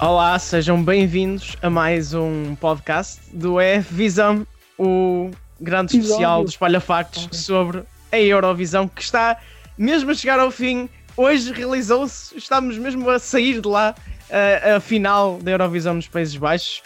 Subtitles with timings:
[0.00, 4.46] Olá, sejam bem-vindos a mais um podcast do EF Visão,
[4.78, 7.82] o grande especial do Espalha Factos sobre
[8.12, 9.36] a Eurovisão que está
[9.76, 10.88] mesmo a chegar ao fim.
[11.16, 13.92] Hoje realizou-se, estamos mesmo a sair de lá
[14.30, 16.80] a, a final da Eurovisão nos Países Baixos.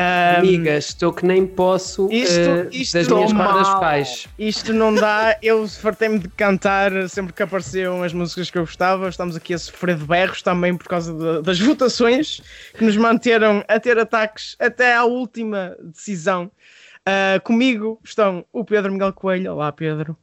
[0.00, 4.28] Um, Amigas, estou que nem posso isto, uh, isto das minhas cordas vocais.
[4.38, 9.08] Isto não dá, eu fartei-me de cantar sempre que apareciam as músicas que eu gostava.
[9.08, 12.40] Estamos aqui a sofrer de berros também por causa de, das votações
[12.74, 16.48] que nos manteram a ter ataques até à última decisão.
[17.00, 19.52] Uh, comigo estão o Pedro Miguel Coelho.
[19.52, 20.16] Olá, Pedro.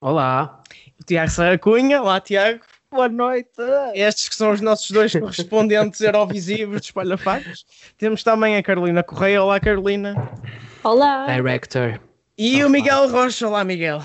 [0.00, 0.60] Olá.
[1.00, 2.02] O Tiago Serra Cunha.
[2.02, 2.64] Olá, Tiago.
[2.92, 3.50] Boa noite.
[3.94, 7.64] Estes que são os nossos dois correspondentes eurovisivos de espalhafatos.
[7.96, 9.42] Temos também a Carolina Correia.
[9.42, 10.14] Olá, Carolina.
[10.82, 11.24] Olá.
[11.26, 12.00] Director.
[12.36, 12.66] E Olá.
[12.66, 13.46] o Miguel Rocha.
[13.46, 14.02] Olá, Miguel.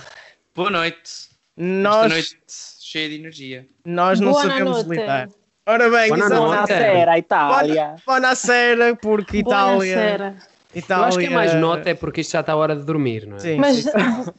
[0.53, 1.29] Boa noite.
[1.57, 2.11] Nós...
[2.11, 2.35] Esta noite
[2.79, 3.67] cheia de energia.
[3.83, 5.01] Nós não Boa sabemos noite.
[5.01, 5.29] lidar.
[5.65, 7.95] Ora bem, Buonasera, Itália.
[8.05, 9.95] Buonasera, porque Itália...
[9.95, 10.35] Buonasera.
[10.75, 11.03] Itália...
[11.03, 13.25] Eu acho que é mais nota é porque isto já está a hora de dormir,
[13.25, 13.39] não é?
[13.39, 13.89] Sim, Mas, sim.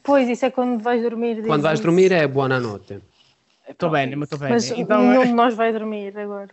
[0.05, 1.43] pois, isso é quando vais dormir.
[1.45, 3.01] Quando vais dormir é boa noite.
[3.69, 4.51] Estou bem, estou bem.
[4.51, 6.51] Mas então, nenhum de nós vai dormir agora.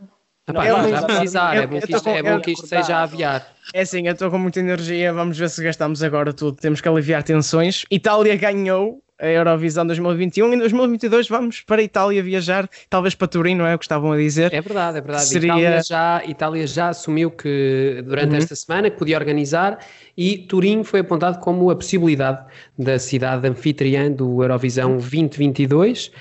[0.48, 3.48] Epá, não, já precisar, é bom que isto, é bom que isto seja a aviar.
[3.74, 6.58] É assim, eu estou com muita energia, vamos ver se gastamos agora tudo.
[6.58, 7.86] Temos que aliviar tensões.
[7.90, 13.30] Itália ganhou a Eurovisão 2021 e em 2022 vamos para a Itália viajar, talvez para
[13.30, 14.54] Turim, não é o que estavam a dizer?
[14.54, 15.26] É verdade, é verdade.
[15.26, 15.48] Seria...
[15.48, 18.38] Itália, já, Itália já assumiu que durante uhum.
[18.38, 19.80] esta semana que podia organizar
[20.18, 22.46] e Turim foi apontado como a possibilidade
[22.78, 26.12] da cidade anfitriã do Eurovisão 2022, uh,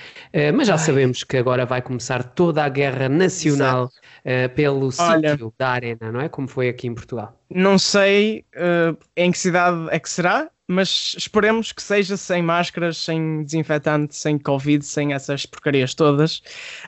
[0.55, 5.53] mas já sabemos que agora vai começar toda a guerra nacional uh, pelo Olha, sítio
[5.59, 6.29] da arena, não é?
[6.29, 7.37] Como foi aqui em Portugal.
[7.51, 12.97] Não sei uh, em que cidade é que será, mas esperemos que seja sem máscaras,
[12.97, 16.39] sem desinfetante, sem Covid, sem essas porcarias todas.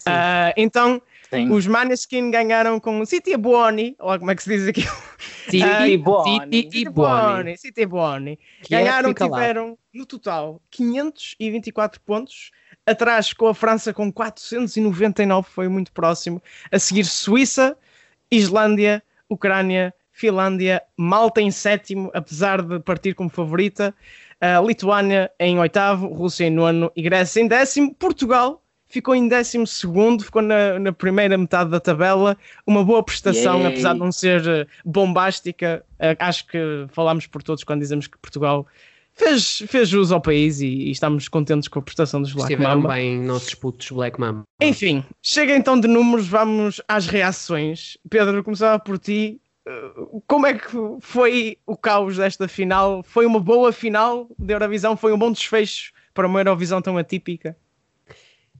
[0.01, 1.01] Uh, então,
[1.31, 1.51] Sim.
[1.51, 4.83] os Maneskin ganharam com City Buoni, ou como é que se diz aqui?
[5.51, 6.57] City Buoni.
[6.57, 7.59] City Buoni.
[7.59, 8.39] City Buoni.
[8.71, 9.77] Ganharam, é tiveram lá.
[9.93, 12.51] no total 524 pontos.
[12.87, 16.43] Atrás com a França com 499, foi muito próximo.
[16.71, 17.77] A seguir Suíça,
[18.31, 23.93] Islândia, Ucrânia, Finlândia, Malta em sétimo, apesar de partir como favorita,
[24.41, 29.67] uh, Lituânia em oitavo, Rússia em nono e Grécia em décimo, Portugal ficou em décimo
[29.67, 33.67] segundo, ficou na, na primeira metade da tabela, uma boa prestação, Yay.
[33.67, 36.59] apesar de não ser eh, bombástica, uh, acho que
[36.93, 38.65] falamos por todos quando dizemos que Portugal
[39.13, 42.83] fez, fez jus ao país e, e, estamos contentes com a prestação dos Black Estiveram
[42.83, 42.95] Mamba.
[42.95, 44.45] bem nossos putos Black Mamba.
[44.63, 47.99] Enfim, chega então de números, vamos às reações.
[48.09, 49.41] Pedro, começava por ti
[50.27, 50.69] como é que
[51.01, 53.03] foi o caos desta final?
[53.03, 54.97] Foi uma boa final da Eurovisão?
[54.97, 57.57] Foi um bom desfecho para uma Eurovisão tão atípica?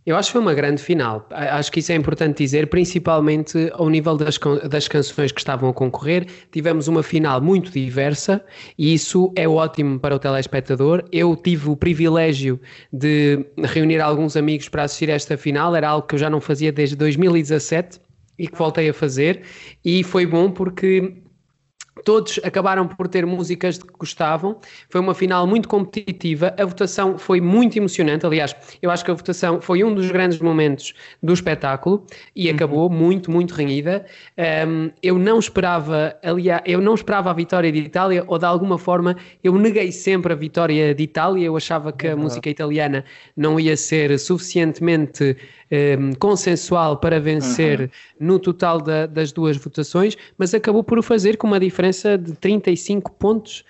[0.07, 1.27] Eu acho que foi uma grande final.
[1.31, 4.39] Acho que isso é importante dizer, principalmente ao nível das,
[4.69, 6.27] das canções que estavam a concorrer.
[6.53, 8.45] Tivemos uma final muito diversa
[8.77, 11.03] e isso é ótimo para o telespectador.
[11.11, 12.61] Eu tive o privilégio
[12.93, 16.41] de reunir alguns amigos para assistir a esta final, era algo que eu já não
[16.41, 18.04] fazia desde 2017
[18.39, 19.43] e que voltei a fazer,
[19.85, 21.23] e foi bom porque
[22.03, 24.59] Todos acabaram por ter músicas que gostavam.
[24.91, 26.53] Foi uma final muito competitiva.
[26.59, 28.27] A votação foi muito emocionante.
[28.27, 32.55] Aliás, eu acho que a votação foi um dos grandes momentos do espetáculo e uhum.
[32.57, 34.05] acabou muito, muito renhida.
[34.67, 38.77] Um, eu não esperava, aliás, eu não esperava a vitória de Itália, ou de alguma
[38.77, 41.47] forma eu neguei sempre a vitória de Itália.
[41.47, 43.05] Eu achava que a música italiana
[43.37, 45.37] não ia ser suficientemente
[45.99, 47.89] um, consensual para vencer uhum.
[48.21, 52.33] no total da, das duas votações, mas acabou por o fazer com uma diferença de
[52.35, 53.65] 35 pontos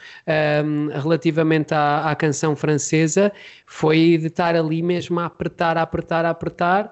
[0.65, 3.33] um, relativamente à, à canção francesa.
[3.67, 6.91] Foi de estar ali mesmo a apertar, a apertar, a apertar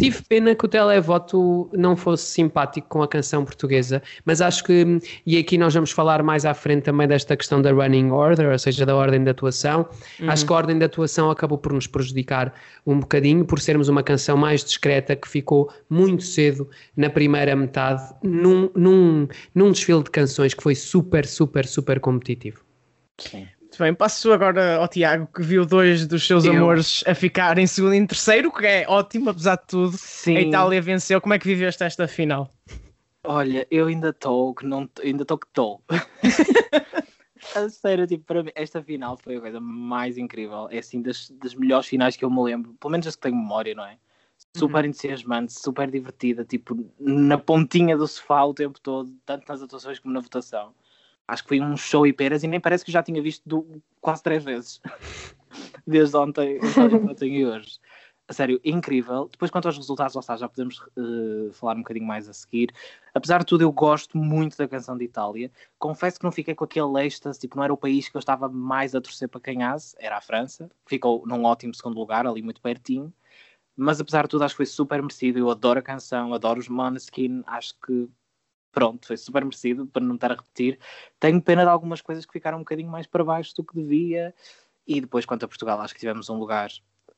[0.00, 4.98] Tive pena que o televoto não fosse simpático com a canção portuguesa, mas acho que,
[5.26, 8.58] e aqui nós vamos falar mais à frente também desta questão da running order, ou
[8.58, 9.86] seja, da ordem de atuação.
[10.18, 10.30] Uhum.
[10.30, 12.54] Acho que a ordem de atuação acabou por nos prejudicar
[12.86, 18.02] um bocadinho, por sermos uma canção mais discreta que ficou muito cedo na primeira metade,
[18.22, 22.64] num, num, num desfile de canções que foi super, super, super competitivo.
[23.18, 23.46] Sim.
[23.72, 26.52] Muito bem, passo agora ao Tiago, que viu dois dos seus Eu...
[26.52, 29.96] amores a ficar em segundo e em terceiro, que é ótimo, apesar de tudo.
[29.96, 30.36] Sim.
[30.36, 31.22] A Itália venceu.
[31.22, 32.54] Como é que viveste esta final?
[33.24, 35.82] Olha, eu ainda estou que não ainda estou que estou.
[37.56, 40.68] a sério, tipo, para mim, esta final foi a coisa mais incrível.
[40.70, 43.36] É assim, das, das melhores finais que eu me lembro, pelo menos as que tenho
[43.36, 43.96] memória, não é?
[44.54, 44.90] Super uhum.
[44.90, 50.12] entusiasmante, super divertida, tipo, na pontinha do sofá o tempo todo, tanto nas atuações como
[50.12, 50.74] na votação
[51.26, 53.82] acho que foi um show e peras e nem parece que já tinha visto do,
[54.00, 54.80] quase três vezes.
[55.86, 56.58] Desde ontem,
[57.08, 57.78] ontem e hoje.
[58.26, 59.28] a sério, incrível.
[59.30, 62.72] Depois, quanto aos resultados, lá já podemos uh, falar um bocadinho mais a seguir.
[63.14, 65.50] Apesar de tudo, eu gosto muito da canção de Itália.
[65.78, 68.48] Confesso que não fiquei com aquele êxtase, tipo, não era o país que eu estava
[68.48, 70.70] mais a torcer para ganhasse, era a França.
[70.86, 73.12] Ficou num ótimo segundo lugar, ali muito pertinho.
[73.76, 75.38] Mas apesar de tudo, acho que foi super merecido.
[75.38, 77.42] Eu adoro a canção, adoro os Måneskin.
[77.46, 78.08] Acho que,
[78.72, 80.78] pronto, foi super merecido, para não estar a repetir.
[81.20, 84.34] Tenho pena de algumas coisas que ficaram um bocadinho mais para baixo do que devia.
[84.86, 86.70] E depois, quanto a Portugal, acho que tivemos um lugar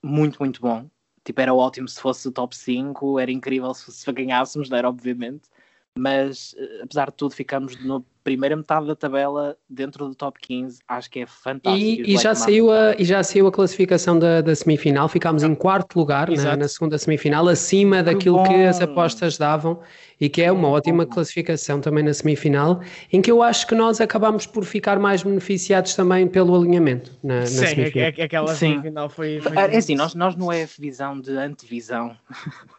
[0.03, 0.89] muito, muito bom.
[1.25, 4.89] Tipo, era ótimo se fosse o top 5, era incrível se, se ganhássemos, não era
[4.89, 5.49] obviamente.
[5.97, 10.81] Mas, eh, apesar de tudo, ficamos no primeira metade da tabela dentro do top 15,
[10.89, 12.09] acho que é fantástico.
[12.09, 15.55] E, e já, saiu a, e já saiu a classificação da, da semifinal, ficámos em
[15.55, 18.45] quarto lugar na, na, segunda semifinal, acima que daquilo bom.
[18.45, 19.79] que as apostas davam,
[20.19, 22.81] e que é uma ótima classificação também na semifinal,
[23.13, 27.41] em que eu acho que nós acabamos por ficar mais beneficiados também pelo alinhamento na,
[27.41, 28.07] na Sim, semifinal.
[28.07, 28.71] É, é, aquela Sim.
[28.71, 29.57] semifinal foi, foi...
[29.57, 32.17] É assim, nós, nós não é visão de antevisão,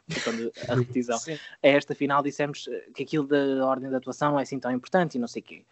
[0.68, 1.38] a repetição, Sim.
[1.62, 5.20] é esta final dissemos que aquilo da ordem de atuação é assim tão importante e
[5.20, 5.66] não sei o quê.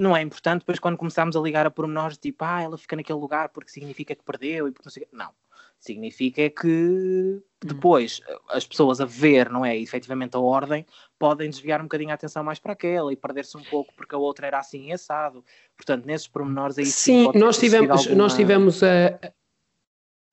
[0.00, 3.18] Não é importante, depois quando começámos a ligar a pormenores, tipo, ah, ela fica naquele
[3.18, 5.16] lugar porque significa que perdeu e porque não sei o quê.
[5.16, 5.32] Não.
[5.80, 10.84] Significa que depois as pessoas a ver, não é, efetivamente a ordem,
[11.18, 14.18] podem desviar um bocadinho a atenção mais para aquela e perder-se um pouco porque a
[14.18, 15.44] outra era assim assado.
[15.76, 18.16] Portanto, nesses pormenores aí sim, sim nós tivemos, alguma...
[18.16, 19.18] nós tivemos a.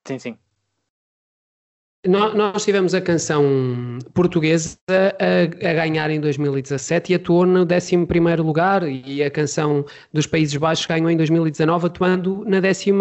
[0.07, 0.39] Sim, sim.
[2.07, 7.95] Nós tivemos a canção portuguesa a, a, ganhar em 2017 e atuou no 11
[8.41, 12.93] lugar, e a canção dos Países Baixos ganhou em 2019, atuando na 12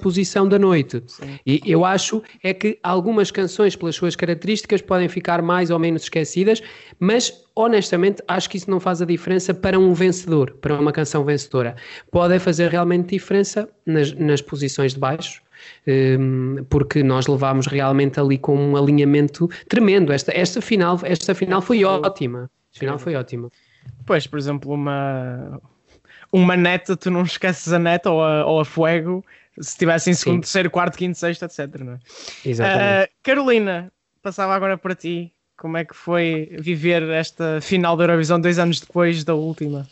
[0.00, 1.02] posição da noite.
[1.06, 1.38] Sim.
[1.46, 6.02] E eu acho é que algumas canções, pelas suas características, podem ficar mais ou menos
[6.02, 6.62] esquecidas,
[7.00, 11.24] mas honestamente acho que isso não faz a diferença para um vencedor, para uma canção
[11.24, 11.76] vencedora.
[12.10, 15.42] Pode fazer realmente diferença nas, nas posições de baixo
[16.68, 20.12] porque nós levámos realmente ali com um alinhamento tremendo.
[20.12, 22.50] Esta, esta, final, esta final foi ótima.
[22.74, 23.50] A final foi ótima.
[24.06, 25.60] Pois, por exemplo, uma,
[26.32, 29.24] uma neta, tu não esqueces a neta ou a, ou a Fuego
[29.60, 30.40] se estivesse em segundo, Sim.
[30.40, 31.80] terceiro, quarto, quinto, sexto, etc.
[31.80, 31.98] Não é?
[32.44, 33.10] Exatamente.
[33.10, 33.92] Uh, Carolina,
[34.22, 35.32] passava agora para ti.
[35.56, 39.86] Como é que foi viver esta final da Eurovisão dois anos depois da última?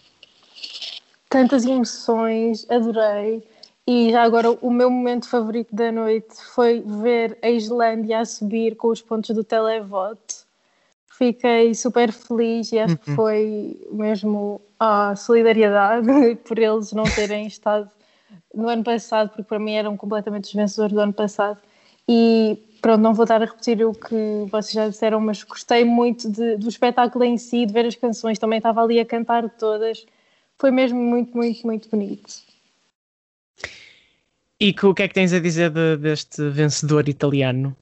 [1.28, 3.44] Tantas emoções, adorei.
[3.92, 8.76] E já agora, o meu momento favorito da noite foi ver a Islândia a subir
[8.76, 10.46] com os pontos do televoto.
[11.18, 13.16] Fiquei super feliz e acho que uhum.
[13.16, 16.06] foi mesmo a solidariedade
[16.46, 17.90] por eles não terem estado
[18.54, 21.58] no ano passado, porque para mim eram completamente os vencedores do ano passado.
[22.08, 26.30] E pronto, não vou estar a repetir o que vocês já disseram, mas gostei muito
[26.30, 30.06] de, do espetáculo em si, de ver as canções, também estava ali a cantar todas.
[30.60, 32.49] Foi mesmo muito, muito, muito bonito.
[34.60, 37.74] E o que é que tens a dizer de, deste vencedor italiano?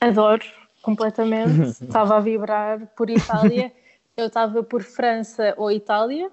[0.00, 0.42] Adoro,
[0.80, 1.82] completamente.
[1.84, 3.70] estava a vibrar por Itália.
[4.16, 6.30] Eu estava por França ou Itália.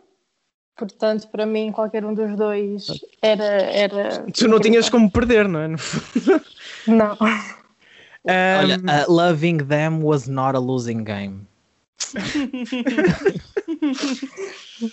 [0.77, 2.87] Portanto, para mim, qualquer um dos dois
[3.21, 3.43] era.
[3.43, 5.67] era tu não tinhas como perder, não é?
[6.87, 7.17] não.
[8.27, 8.59] Um...
[8.59, 11.47] Olha, uh, loving them was not a losing game.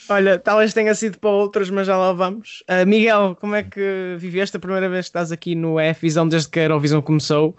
[0.08, 2.62] Olha, talvez tenha sido para outros, mas já lá vamos.
[2.69, 6.48] Uh, Miguel, como é que viveste a primeira vez que estás aqui no F-Visão desde
[6.48, 7.56] que a Eurovisão começou?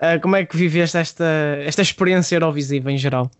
[0.00, 1.24] Uh, como é que viveste esta,
[1.60, 3.30] esta experiência Eurovisiva em geral?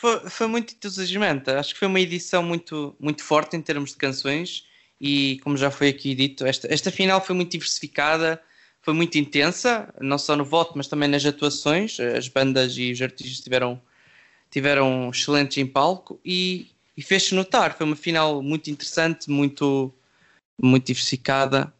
[0.00, 1.50] Foi, foi muito entusiasmante.
[1.50, 4.64] Acho que foi uma edição muito, muito forte em termos de canções
[5.00, 8.40] e, como já foi aqui dito, esta, esta final foi muito diversificada,
[8.82, 11.98] foi muito intensa, não só no voto, mas também nas atuações.
[12.00, 13.80] As bandas e os artistas tiveram,
[14.50, 16.68] tiveram excelentes em palco e
[16.98, 17.74] e fez-se notar.
[17.74, 19.94] Foi uma final muito interessante, muito,
[20.60, 21.72] muito diversificada.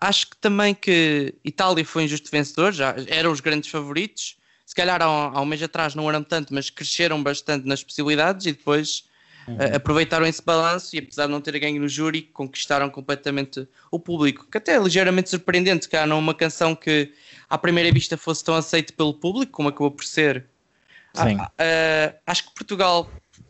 [0.00, 4.36] Acho que também que Itália foi um justo vencedor, já eram os grandes favoritos.
[4.66, 8.52] Se calhar há, um mês atrás não eram tanto, mas cresceram bastante nas possibilidades e
[8.52, 9.04] depois
[9.46, 9.54] uhum.
[9.54, 14.00] uh, aproveitaram esse balanço e apesar de não ter ganho no júri, conquistaram completamente o
[14.00, 14.44] público.
[14.50, 17.12] Que até é ligeiramente surpreendente que há uma canção que
[17.48, 20.46] à primeira vista fosse tão aceita pelo público, como acabou por ser.
[21.14, 21.36] Sim.
[21.36, 23.08] Uh, acho que Portugal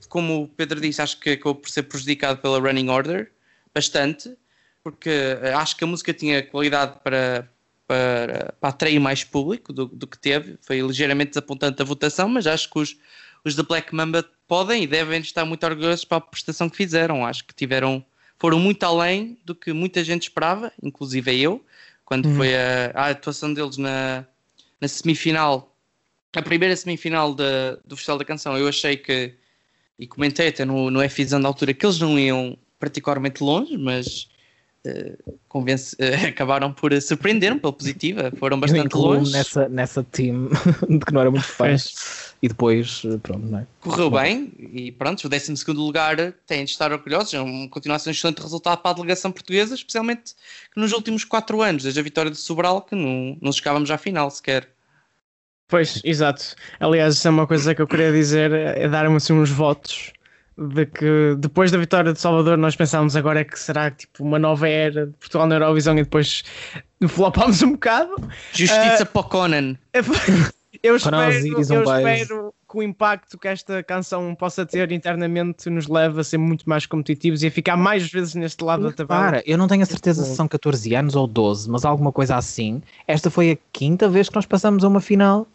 [0.09, 3.31] como o Pedro disse, acho que acabou por ser prejudicado pela Running Order
[3.75, 4.37] bastante,
[4.83, 7.49] porque eh, acho que a música tinha qualidade para,
[7.87, 10.59] para, para atrair mais público do, do, que teve.
[10.61, 12.97] Foi ligeiramente desapontante a votação, mas acho que os,
[13.45, 17.25] os da Black Mamba podem e devem estar muito orgulhosos para a prestação que fizeram.
[17.25, 18.05] Acho que tiveram,
[18.39, 21.65] foram muito além do que muita gente esperava, inclusive eu,
[22.05, 22.37] quando uhum.
[22.37, 24.25] foi a, a, atuação deles na,
[24.81, 25.77] na semifinal,
[26.35, 28.57] a primeira semifinal de, do Festival da Canção.
[28.57, 29.35] Eu achei que
[29.99, 34.29] e comentei até no, no F1 da altura que eles não iam particularmente longe, mas
[34.87, 39.33] uh, convence, uh, acabaram por surpreender-me pela positiva, foram bastante longe.
[39.33, 40.49] Nessa, nessa team
[40.89, 41.91] de que não era muito fácil.
[42.41, 43.67] E depois, pronto, não é?
[43.81, 47.35] Correu bem e pronto, o 12 lugar tem de estar orgulhosos.
[47.35, 50.37] É um, continua a ser um excelente resultado para a delegação portuguesa, especialmente
[50.73, 53.99] que nos últimos 4 anos, desde a vitória de Sobral, que não, não chegávamos à
[53.99, 54.69] final sequer.
[55.69, 56.57] Pois, exato.
[56.81, 60.13] Aliás, isso é uma coisa que eu queria dizer, é dar-me assim uns votos
[60.57, 64.39] de que depois da vitória de Salvador nós pensámos agora é que será tipo uma
[64.41, 66.43] nova era de Portugal na Eurovisão e depois
[67.07, 68.17] flopámos um bocado.
[68.53, 69.77] Justiça uh, para o Conan.
[70.81, 76.21] Eu espero, eu espero que o impacto que esta canção possa ter internamente nos leve
[76.21, 79.21] a ser muito mais competitivos e a ficar mais vezes neste lado da tabela.
[79.21, 82.37] Para, eu não tenho a certeza se são 14 anos ou 12, mas alguma coisa
[82.37, 82.81] assim.
[83.09, 85.49] Esta foi a quinta vez que nós passamos a uma final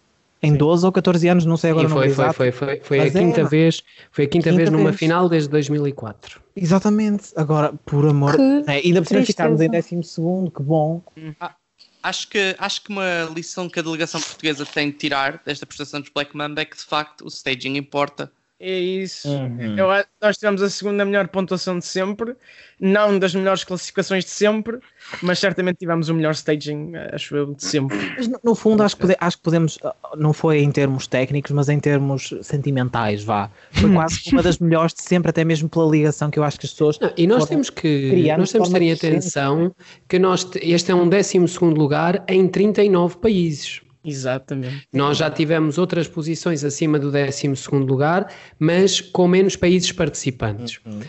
[0.44, 0.58] em Sim.
[0.58, 3.42] 12 ou 14 anos, não sei agora foi, não foi, foi, foi, foi, a quinta
[3.42, 3.82] é, vez,
[4.12, 4.98] foi a quinta, quinta vez numa vez.
[4.98, 6.42] final desde 2004.
[6.54, 7.32] Exatamente.
[7.38, 8.36] Agora, por amor,
[8.68, 11.02] é, ainda por cima ficarmos em 12 segundo, que bom.
[11.40, 11.56] Ah,
[12.04, 16.02] acho que acho que uma lição que a delegação portuguesa tem de tirar desta prestação
[16.02, 18.30] dos Black Mamba é que de facto o staging importa
[18.60, 19.28] é isso.
[19.28, 19.78] Uhum.
[19.78, 19.88] Eu,
[20.22, 22.36] nós tivemos a segunda melhor pontuação de sempre,
[22.80, 24.80] não das melhores classificações de sempre,
[25.22, 27.98] mas certamente tivemos o melhor staging, acho eu, de sempre.
[28.16, 29.78] Mas no, no fundo, acho que, pode, acho que podemos,
[30.16, 33.50] não foi em termos técnicos, mas em termos sentimentais, vá.
[33.72, 36.66] Foi quase uma das melhores de sempre, até mesmo pela ligação que eu acho que
[36.66, 37.00] as pessoas.
[37.00, 39.76] Não, e nós temos que nós temos que ter em atenção
[40.08, 41.38] que nós, este é um 12
[41.76, 43.82] lugar em 39 países.
[44.04, 44.88] Exatamente.
[44.92, 50.80] Nós já tivemos outras posições acima do 12 lugar, mas com menos países participantes.
[50.86, 51.00] Uhum.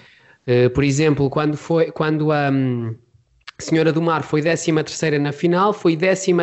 [0.46, 2.94] Uh, por exemplo, quando, foi, quando a um,
[3.58, 4.72] Senhora do Mar foi 13
[5.18, 6.34] na final, foi 13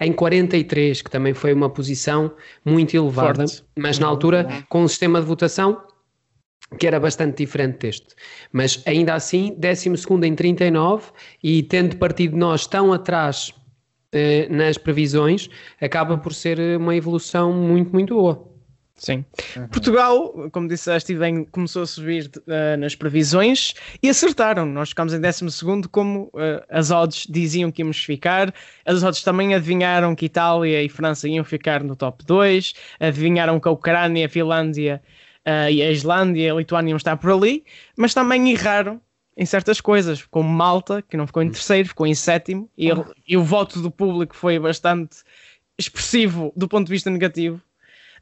[0.00, 2.32] em 43, que também foi uma posição
[2.64, 3.64] muito elevada, Forte.
[3.76, 4.62] mas na altura, uhum.
[4.68, 5.82] com um sistema de votação
[6.78, 8.14] que era bastante diferente deste.
[8.52, 9.92] Mas ainda assim, 12
[10.24, 11.10] em 39,
[11.42, 13.52] e tendo partido nós tão atrás
[14.14, 18.54] eh, nas previsões, acaba por ser uma evolução muito, muito boa.
[18.96, 19.24] Sim.
[19.56, 19.66] Uhum.
[19.68, 24.64] Portugal, como disseste, bem, começou a subir uh, nas previsões e acertaram.
[24.64, 28.54] Nós ficámos em 12 como uh, as odds diziam que íamos ficar.
[28.86, 33.66] As odds também adivinharam que Itália e França iam ficar no top 2, adivinharam que
[33.66, 35.02] a Ucrânia, a Finlândia
[35.44, 37.64] uh, e a Islândia e a Lituânia iam estar por ali,
[37.96, 39.00] mas também erraram
[39.36, 41.52] em certas coisas, como Malta, que não ficou em hum.
[41.52, 45.18] terceiro, ficou em sétimo, e, ele, e o voto do público foi bastante
[45.76, 47.60] expressivo do ponto de vista negativo.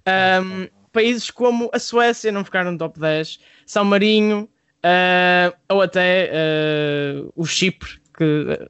[0.07, 4.49] Um, países como a Suécia não ficaram no top 10, São Marinho,
[4.85, 8.69] uh, ou até uh, o Chipre, que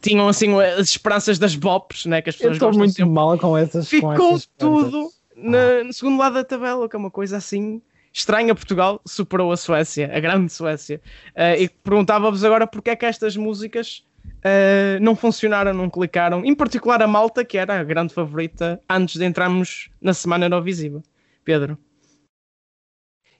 [0.00, 3.12] tinham assim as esperanças das BOPs, né, que as pessoas Eu estou muito sempre.
[3.12, 7.10] mal com essas Ficou com essas tudo no segundo lado da tabela, que é uma
[7.10, 7.82] coisa assim
[8.16, 11.00] estranha Portugal superou a Suécia, a grande Suécia.
[11.34, 16.42] Uh, e perguntava-vos agora porque é que estas músicas uh, não funcionaram, não clicaram.
[16.44, 21.02] Em particular a Malta, que era a grande favorita antes de entrarmos na semana Eurovisiva.
[21.44, 21.78] Pedro.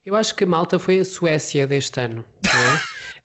[0.07, 2.23] Eu acho que Malta foi a Suécia deste ano.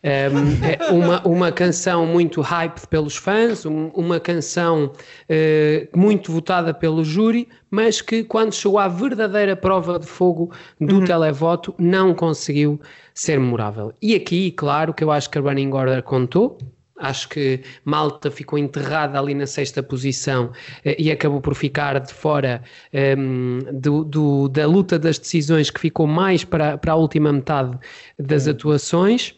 [0.02, 0.28] É?
[0.34, 4.86] um, é uma, uma canção muito hype pelos fãs, um, uma canção
[5.30, 10.96] uh, muito votada pelo júri, mas que quando chegou à verdadeira prova de fogo do
[10.96, 11.04] uhum.
[11.04, 12.80] televoto não conseguiu
[13.14, 13.92] ser memorável.
[14.02, 16.58] E aqui, claro, que eu acho que a Running Order contou,
[17.02, 20.52] Acho que Malta ficou enterrada ali na sexta posição
[20.84, 22.62] eh, e acabou por ficar de fora
[22.94, 27.32] um, ehm, do, do, da luta das decisões que ficou mais para, para a última
[27.32, 27.76] metade
[28.18, 29.34] das atuações.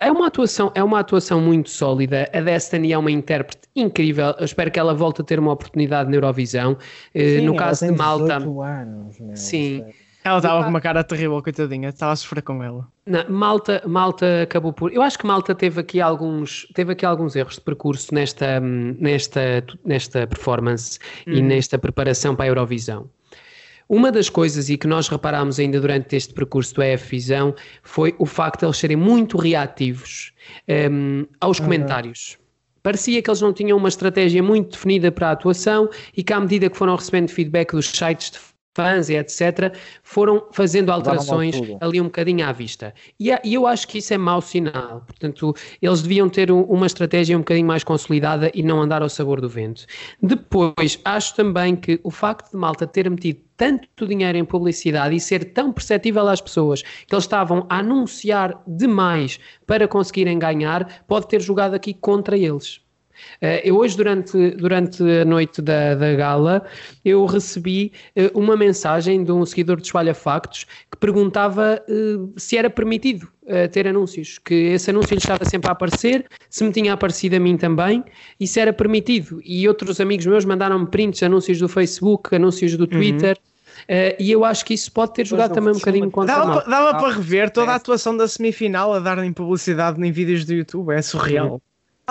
[0.00, 2.28] É uma atuação, é uma atuação muito sólida.
[2.32, 4.34] A Destiny é uma intérprete incrível.
[4.38, 6.76] Eu espero que ela volte a ter uma oportunidade na Eurovisão.
[7.14, 8.36] Eh, sim, no caso de Malta.
[8.36, 9.84] Anos, meu, sim.
[10.22, 11.88] Ela estava com uma cara terrível, coitadinha.
[11.88, 12.86] Estava a sofrer com ela.
[13.06, 14.92] Não, Malta, Malta acabou por.
[14.92, 19.64] Eu acho que Malta teve aqui alguns, teve aqui alguns erros de percurso nesta, nesta,
[19.84, 21.32] nesta performance hum.
[21.32, 23.08] e nesta preparação para a Eurovisão.
[23.88, 28.26] Uma das coisas, e que nós reparámos ainda durante este percurso do EF-Visão, foi o
[28.26, 30.32] facto de eles serem muito reativos
[30.92, 31.64] um, aos uhum.
[31.64, 32.38] comentários.
[32.84, 36.38] Parecia que eles não tinham uma estratégia muito definida para a atuação e que, à
[36.38, 38.38] medida que foram recebendo feedback dos sites de
[38.74, 42.94] fãs e etc., foram fazendo alterações ali um bocadinho à vista.
[43.18, 45.02] E, e, eu acho que isso é mau sinal.
[45.06, 49.08] Portanto, eles deviam ter um, uma estratégia um bocadinho mais consolidada e não andar ao
[49.08, 49.86] sabor do vento.
[50.22, 55.20] Depois, acho também que o facto de Malta ter metido tanto dinheiro em publicidade e
[55.20, 61.28] ser tão perceptível às pessoas que eles estavam a anunciar demais para conseguirem ganhar, pode
[61.28, 62.80] ter jogado aqui contra eles.
[63.42, 66.64] Uh, eu hoje, durante, durante a noite da, da gala,
[67.04, 72.56] eu recebi uh, uma mensagem de um seguidor de Espalha Factos que perguntava uh, se
[72.56, 76.72] era permitido uh, ter anúncios, que esse anúncio lhe estava sempre a aparecer, se me
[76.72, 78.04] tinha aparecido a mim também,
[78.38, 79.40] isso era permitido.
[79.44, 82.90] E outros amigos meus mandaram-me prints, anúncios do Facebook, anúncios do uhum.
[82.90, 83.36] Twitter.
[83.38, 83.50] Uhum.
[83.80, 86.98] Uh, e eu acho que isso pode ter jogado também um bocadinho contra Dava, dava
[86.98, 91.00] para rever toda a atuação da semifinal a darem publicidade em vídeos do YouTube, é
[91.00, 91.62] surreal.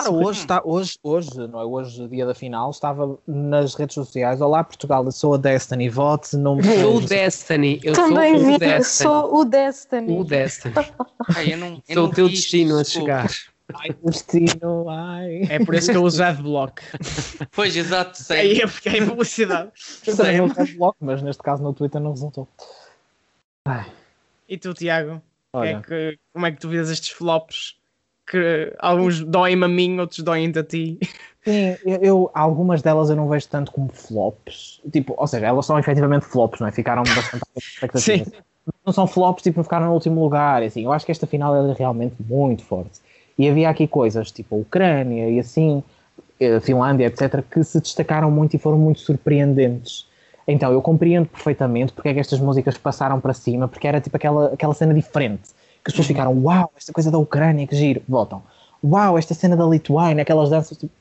[0.01, 1.65] Ah, hoje, está, hoje, hoje, não é?
[1.65, 4.39] Hoje, dia da final, estava nas redes sociais.
[4.39, 8.47] Olá, Portugal, eu sou a Destiny, vote, não me Sou o Destiny, eu Também sou
[8.47, 9.09] vi, o Destiny.
[9.09, 10.17] sou o Destiny.
[10.17, 10.73] O Destiny.
[11.35, 13.29] Ai, eu não, eu sou o teu destino isto, a chegar.
[13.73, 15.41] Ai, destino, ai.
[15.49, 16.81] É por isso que eu uso Adblock.
[17.51, 18.39] Pois, exato, sei.
[18.39, 19.71] Aí é porque é publicidade.
[19.75, 22.47] Faz bloco, mas neste caso no Twitter não resultou.
[23.65, 23.85] Ai.
[24.47, 25.21] E tu, Tiago?
[25.51, 25.69] Olha.
[25.69, 27.78] É que, como é que tu vês estes flops?
[28.29, 30.99] Que alguns doem-me a mim, outros doem-te a ti.
[31.43, 34.81] Sim, eu, algumas delas eu não vejo tanto como flops.
[34.91, 36.71] Tipo, ou seja, elas são efetivamente flops, não é?
[36.71, 38.25] Ficaram bastante à expectativa.
[38.25, 38.31] Sim.
[38.85, 40.61] Não são flops, tipo, ficaram no último lugar.
[40.61, 42.99] Assim, eu acho que esta final é realmente muito forte.
[43.37, 45.81] E havia aqui coisas, tipo a Ucrânia e assim,
[46.55, 50.07] a Finlândia, etc., que se destacaram muito e foram muito surpreendentes.
[50.47, 54.17] Então, eu compreendo perfeitamente porque é que estas músicas passaram para cima, porque era tipo
[54.17, 55.49] aquela, aquela cena diferente.
[55.89, 58.43] Que as pessoas ficaram, uau, esta coisa da Ucrânia, que giro, voltam.
[58.83, 60.93] Uau, esta cena da Lituânia, aquelas danças, tipo,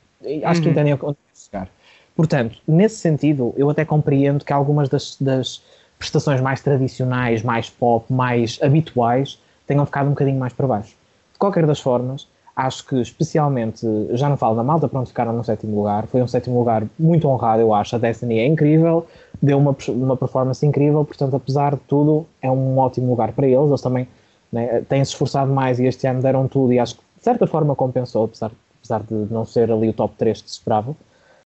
[0.43, 0.71] acho que Uhum.
[0.73, 1.69] entendem onde quero chegar.
[2.15, 5.61] Portanto, nesse sentido, eu até compreendo que algumas das, das
[5.99, 10.95] prestações mais tradicionais, mais pop, mais habituais, tenham ficado um bocadinho mais para baixo.
[11.33, 15.43] De qualquer das formas, acho que especialmente, já não falo da malta, pronto, ficaram no
[15.43, 19.05] sétimo lugar, foi um sétimo lugar muito honrado, eu acho, a Destiny é incrível,
[19.41, 23.69] deu uma, uma performance incrível, portanto, apesar de tudo, é um ótimo lugar para eles,
[23.69, 24.07] eles também
[24.51, 27.75] né, têm-se esforçado mais e este ano deram tudo e acho que de certa forma
[27.75, 30.95] compensou, apesar, apesar de não ser ali o top 3 que se esperava.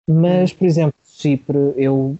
[0.10, 2.18] Mas, por exemplo, Chipre, eu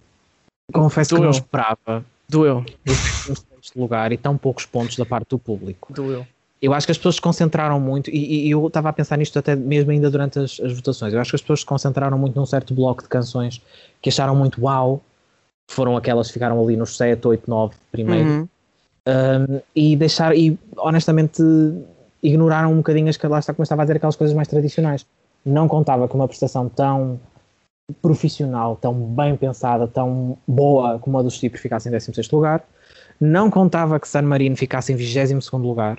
[0.72, 1.24] confesso que Doeu.
[1.24, 5.92] não esperava Doeu, sexto lugar e tão poucos pontos da parte do público.
[5.92, 6.26] doeu.
[6.60, 9.38] Eu acho que as pessoas se concentraram muito, e, e eu estava a pensar nisto
[9.38, 11.12] até mesmo ainda durante as, as votações.
[11.12, 13.60] Eu acho que as pessoas se concentraram muito num certo bloco de canções
[14.00, 15.02] que acharam muito uau,
[15.70, 18.48] foram aquelas que ficaram ali nos 7, 8, 9 primeiro, Uhum.
[19.06, 21.42] Um, e deixaram, e honestamente
[22.22, 25.06] ignoraram um bocadinho as que lá está, como estava a dizer, aquelas coisas mais tradicionais.
[25.44, 27.20] Não contava com uma prestação tão
[28.00, 32.64] profissional, tão bem pensada, tão boa como a dos Cipres ficasse em 16 lugar.
[33.20, 35.98] Não contava que San Marino ficasse em 22 lugar,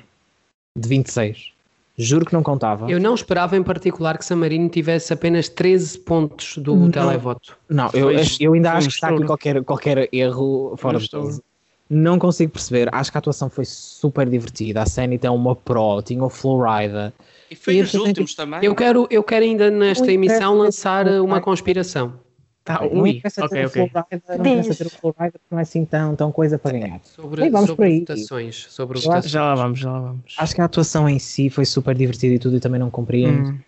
[0.78, 1.54] de 26.
[1.98, 2.91] Juro que não contava.
[2.91, 6.91] Eu não esperava em particular que San Marino tivesse apenas 13 pontos do Não.
[6.91, 7.58] televoto.
[7.70, 11.41] Não, eu, eu ainda acho que está aqui qualquer, qualquer erro fora de estouro.
[11.89, 12.89] Não consigo perceber.
[12.91, 14.82] Acho que a atuação foi super divertida.
[14.82, 17.13] A Sandy tem uma pro, tinha o Flowrider.
[17.50, 18.60] E foi E nos últimos também.
[18.63, 22.26] Eu quero, eu quero ainda nesta emissão lançar uma conspiração
[22.65, 23.84] Tá, não ui, interessa ok, ter ok.
[23.84, 26.71] o Flowrider, não interessa ter o Flowrider, porque não é assim tão, tão coisa para
[26.71, 27.00] ganhar.
[27.04, 28.00] sobre, Ei, vamos sobre por aí.
[28.00, 28.65] votações.
[28.71, 29.32] Sobre votações.
[29.32, 30.36] Já lá vamos, já lá vamos.
[30.36, 33.50] Acho que a atuação em si foi super divertida e tudo, e também não compreendo.
[33.50, 33.60] Hum.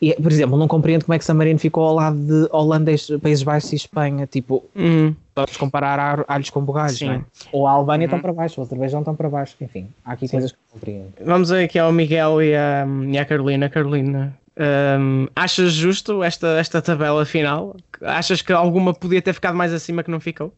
[0.00, 2.92] E, por exemplo, não compreendo como é que San Marino ficou ao lado de Holanda,
[3.20, 4.26] Países Baixos e Espanha.
[4.28, 5.12] Tipo, Hum.
[5.34, 7.06] vamos comparar ar- alhos com bugalhos, Sim.
[7.06, 7.24] não é?
[7.50, 8.14] Ou a Albânia Uhum.
[8.16, 9.56] estão para baixo, ou o Azerbaijão estão para baixo.
[9.60, 11.12] Enfim, há aqui coisas que não compreendo.
[11.24, 13.68] Vamos aqui ao Miguel e à, e à Carolina.
[13.68, 14.38] Carolina,
[15.00, 17.74] hum, achas justo esta, esta tabela final?
[18.00, 20.52] Achas que alguma podia ter ficado mais acima que não ficou?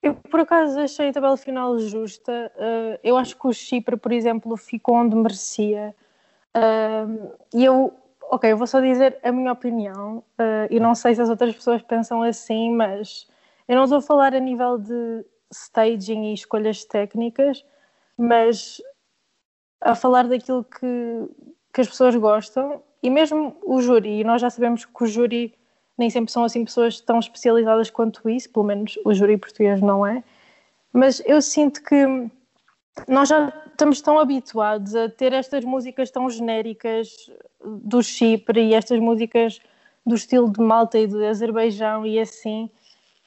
[0.00, 2.52] Eu, por acaso, achei a tabela final justa.
[2.56, 5.92] Uh, eu acho que o Chipre, por exemplo, ficou onde merecia.
[6.56, 7.94] Um, e eu,
[8.32, 11.54] ok, eu vou só dizer a minha opinião, uh, e não sei se as outras
[11.54, 13.28] pessoas pensam assim, mas
[13.68, 17.62] eu não estou a falar a nível de staging e escolhas técnicas,
[18.16, 18.80] mas
[19.82, 21.28] a falar daquilo que,
[21.74, 25.54] que as pessoas gostam, e mesmo o júri, nós já sabemos que o júri
[25.98, 30.06] nem sempre são assim pessoas tão especializadas quanto isso, pelo menos o júri português não
[30.06, 30.24] é.
[30.90, 32.30] Mas eu sinto que
[33.08, 37.08] nós já estamos tão habituados a ter estas músicas tão genéricas
[37.64, 39.60] do Chipre e estas músicas
[40.04, 42.68] do estilo de Malta e do Azerbaijão e assim,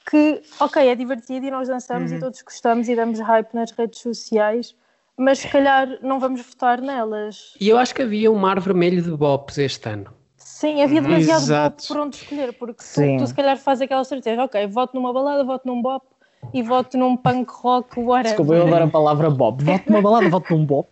[0.08, 2.16] que, ok, é divertido e nós dançamos Uhum.
[2.16, 4.74] e todos gostamos e damos hype nas redes sociais,
[5.16, 7.54] mas se calhar não vamos votar nelas.
[7.60, 10.12] E eu acho que havia um mar vermelho de bops este ano.
[10.36, 11.76] Sim, havia demasiado Exato.
[11.76, 15.12] bop por onde escolher, porque tu, tu se calhar fazes aquela certeza, ok, voto numa
[15.12, 16.06] balada, voto num bop
[16.54, 18.36] e voto num punk rock, whatever.
[18.36, 19.64] Desculpa, eu adoro a palavra Bob.
[19.64, 20.86] Voto numa balada, voto num Bob.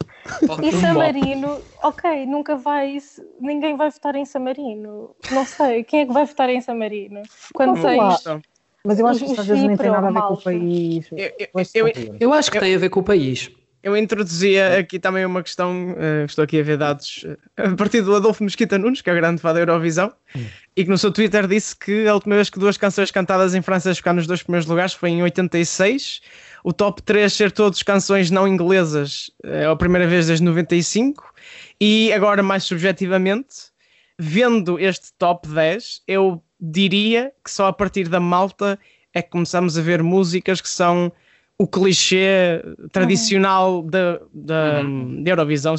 [0.63, 2.99] E Samarino, ok, nunca vai,
[3.41, 5.11] ninguém vai votar em Samarino.
[5.31, 7.23] Não sei, quem é que vai votar em Samarino?
[7.53, 8.25] Quando tens.
[8.87, 11.11] Mas eu acho que às vezes nem tem nada a ver com o país.
[12.21, 13.51] Eu acho que tem a ver com o país.
[13.85, 18.01] Eu introduzia aqui também uma questão, uh, estou aqui a ver dados uh, a partir
[18.01, 20.11] do Adolfo Mesquita Nunes, que é o grande fã da Eurovisão,
[20.75, 23.61] e que no seu Twitter disse que a última vez que duas canções cantadas em
[23.61, 26.23] França ficaram nos dois primeiros lugares foi em 86.
[26.65, 31.23] O top 3 ser todos canções não inglesas é a primeira vez desde 95.
[31.79, 33.55] E agora, mais subjetivamente,
[34.19, 38.79] vendo este top 10, eu diria que só a partir da Malta
[39.13, 41.13] é que começamos a ver músicas que são
[41.59, 43.87] o clichê tradicional uhum.
[43.87, 45.23] da, da, uhum.
[45.23, 45.77] da Eurovisão,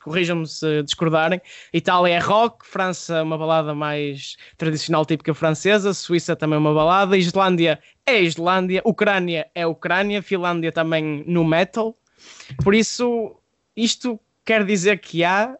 [0.00, 1.40] corrijam-me se discordarem.
[1.72, 7.78] Itália é rock, França uma balada mais tradicional típica francesa, Suíça também uma balada, Islândia
[8.04, 11.96] é Islândia, Ucrânia é Ucrânia, Finlândia também no metal.
[12.62, 13.36] Por isso,
[13.76, 15.56] isto quer dizer que há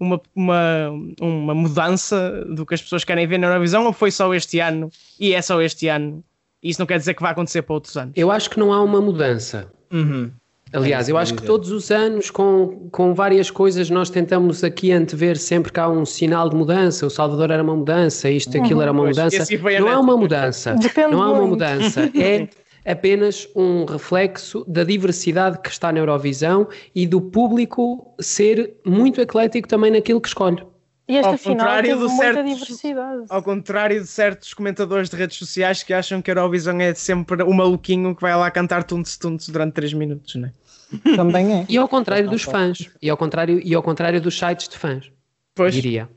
[0.00, 4.32] uma, uma, uma mudança do que as pessoas querem ver na Eurovisão ou foi só
[4.34, 6.24] este ano e é só este ano
[6.62, 8.12] isso não quer dizer que vai acontecer para outros anos.
[8.16, 9.70] Eu acho que não há uma mudança.
[9.92, 10.30] Uhum.
[10.72, 14.92] Aliás, é eu acho que todos os anos, com, com várias coisas, nós tentamos aqui
[14.92, 17.06] antever sempre que há um sinal de mudança.
[17.06, 18.64] O Salvador era uma mudança, isto, uhum.
[18.64, 19.44] aquilo era uma mudança.
[19.80, 20.74] Não há uma mudança.
[20.80, 22.10] Depende não há uma mudança.
[22.18, 29.20] É apenas um reflexo da diversidade que está na Eurovisão e do público ser muito
[29.20, 30.62] eclético também naquilo que escolhe.
[31.08, 33.24] E esta ao final teve muita certos, diversidade.
[33.30, 37.42] Ao contrário de certos comentadores de redes sociais que acham que a Eurovisão é sempre
[37.42, 40.52] o maluquinho que vai lá cantar tuntos tuntos durante 3 minutos, não é?
[41.16, 41.66] Também é.
[41.68, 42.90] E ao contrário dos fãs.
[43.00, 45.10] E ao contrário, e ao contrário dos sites de fãs.
[45.54, 45.74] Pois.
[45.74, 46.08] Diria.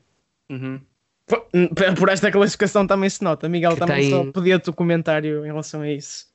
[0.49, 0.81] Uhum.
[1.25, 1.47] Por,
[1.97, 3.47] por esta classificação também se nota.
[3.47, 4.09] Miguel, que também tem...
[4.09, 6.25] só pedia-te o comentário em relação a isso.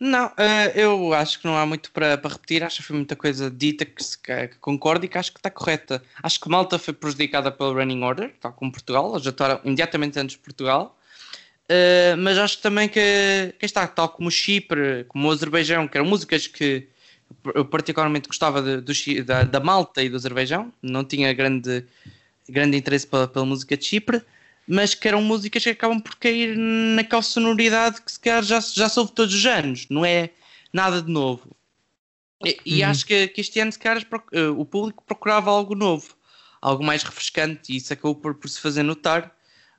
[0.00, 2.62] Não, uh, eu acho que não há muito para, para repetir.
[2.62, 5.50] Acho que foi muita coisa dita que, se, que, concordo e que acho que está
[5.50, 6.02] correta.
[6.22, 9.10] Acho que Malta foi prejudicada pelo Running Order, tal como Portugal.
[9.12, 10.96] Eles estavam imediatamente antes de Portugal.
[11.64, 16.08] Uh, mas acho também que, que está, tal como Chipre, como o Azerbaijão, que eram
[16.08, 16.86] músicas que
[17.54, 20.72] eu particularmente gostava de, de, da, da Malta e do Azerbaijão.
[20.80, 21.84] Não tinha grande,
[22.48, 24.22] grande interesse pela, pela música de Chipre
[24.68, 28.88] mas que eram músicas que acabam por cair naquela sonoridade que se calhar já, já
[28.88, 30.30] soube todos os anos, não é
[30.70, 31.56] nada de novo.
[32.44, 32.90] E, e uhum.
[32.90, 36.14] acho que, que, este ano, se calhar, uh, o público procurava algo novo,
[36.60, 39.34] algo mais refrescante, e isso acabou por, por se fazer notar.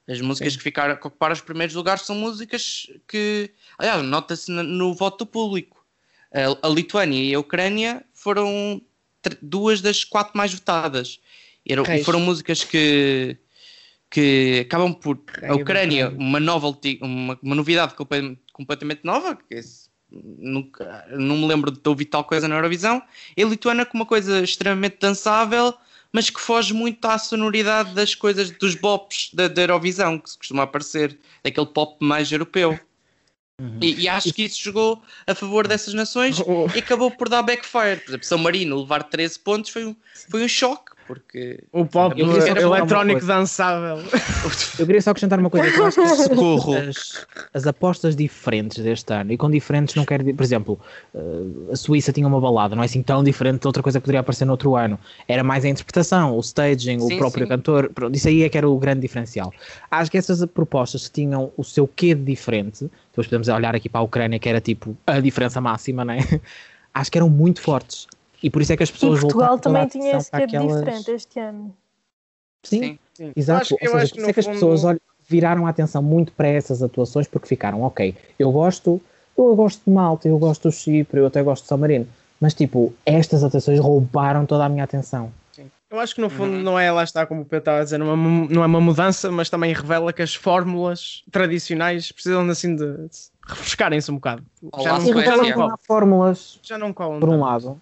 [0.08, 0.58] As músicas Sim.
[0.58, 5.20] que ficaram que ocuparam os primeiros lugares são músicas que, aliás, nota-se no, no, voto
[5.20, 5.86] do público.
[6.34, 8.82] A, a, Lituânia e a Ucrânia foram
[9.40, 11.20] duas das quatro mais votadas.
[11.64, 13.38] Eram, e foram músicas que
[14.10, 15.20] que acabam por.
[15.48, 17.94] A Ucrânia, uma, nova, uma, uma novidade
[18.54, 19.60] completamente nova, que
[20.12, 23.02] nunca, não me lembro de ter ouvido tal coisa na Eurovisão,
[23.38, 25.74] e a Lituânia com uma coisa extremamente dançável,
[26.12, 30.38] mas que foge muito à sonoridade das coisas dos bops da, da Eurovisão, que se
[30.38, 32.80] costuma aparecer, daquele pop mais europeu.
[33.62, 33.78] Uhum.
[33.82, 36.68] E, e, acho que isso jogou a favor dessas nações oh.
[36.74, 37.98] e acabou por dar backfire.
[37.98, 39.96] Por exemplo, São Marino levar 13 pontos foi um,
[40.30, 43.98] foi um choque, porque o pop eletrónico dançável.
[44.78, 49.12] Eu queria só acrescentar uma coisa que eu acho que as, as, apostas diferentes deste
[49.12, 50.80] ano, e com diferentes não quero dizer, por exemplo,
[51.16, 54.04] eh, a Suíça tinha uma balada, não é assim tão diferente de outra coisa que
[54.04, 55.00] poderia aparecer no outro ano.
[55.28, 57.50] Era mais a interpretação, o staging, sim, o próprio sim.
[57.50, 59.52] cantor, isso aí é que era o grande diferencial.
[59.90, 63.90] Acho que essas propostas que tinham o seu quê de diferente, depois podemos olhar aqui
[63.90, 66.20] para a Ucrânia, que era tipo a diferença máxima, né?
[66.94, 68.06] Acho que eram muito fortes.
[68.42, 70.80] E por isso é que as pessoas e Portugal também tinha esse tempo aquelas...
[70.80, 71.76] diferente este ano.
[72.64, 73.34] Sim, sim, sim.
[73.36, 73.76] exato.
[73.82, 76.32] Eu acho, Ou seja, por isso é que as pessoas olham, viraram a atenção muito
[76.34, 79.02] para essas atuações porque ficaram, ok, eu gosto,
[79.38, 82.08] eu gosto de Malta, eu gosto do Chipre, eu até gosto de São Marino,
[82.42, 85.32] mas tipo, estas atuações roubaram toda a minha atenção.
[85.90, 86.62] Eu acho que no fundo uhum.
[86.62, 88.66] não é, lá está, como o Pedro estava a dizer, não é, uma, não é
[88.68, 94.16] uma mudança, mas também revela que as fórmulas tradicionais precisam assim de, de refrescarem-se um
[94.16, 94.44] bocado.
[94.84, 97.82] Já não, que há fórmulas, já não colam, por um lado,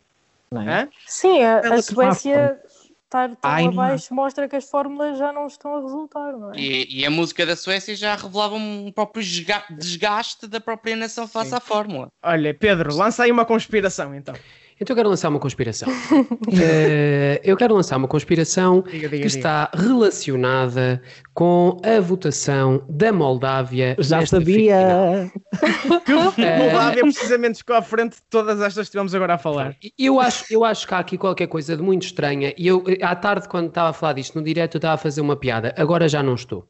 [0.55, 0.87] é?
[1.05, 2.59] Sim, a, a Suécia
[3.07, 4.23] estar tão Ai, abaixo não.
[4.23, 6.57] mostra que as fórmulas já não estão a resultar, não é?
[6.57, 11.49] E, e a música da Suécia já revelava um próprio desgaste da própria nação face
[11.49, 11.55] Sim.
[11.55, 12.09] à fórmula.
[12.21, 14.35] Olha, Pedro, lança aí uma conspiração então.
[14.79, 15.89] Então eu quero lançar uma conspiração.
[15.89, 16.21] uh,
[17.43, 19.27] eu quero lançar uma conspiração diga, diga, que diga.
[19.27, 21.01] está relacionada
[21.33, 23.95] com a votação da Moldávia.
[23.99, 25.31] Já sabia!
[26.05, 29.75] que Moldávia precisamente ficou à frente de todas estas que estivemos agora a falar.
[29.97, 32.53] Eu acho, eu acho que há aqui qualquer coisa de muito estranha.
[32.57, 35.21] E eu, à tarde, quando estava a falar disto no direto, eu estava a fazer
[35.21, 35.73] uma piada.
[35.77, 36.67] Agora já não estou.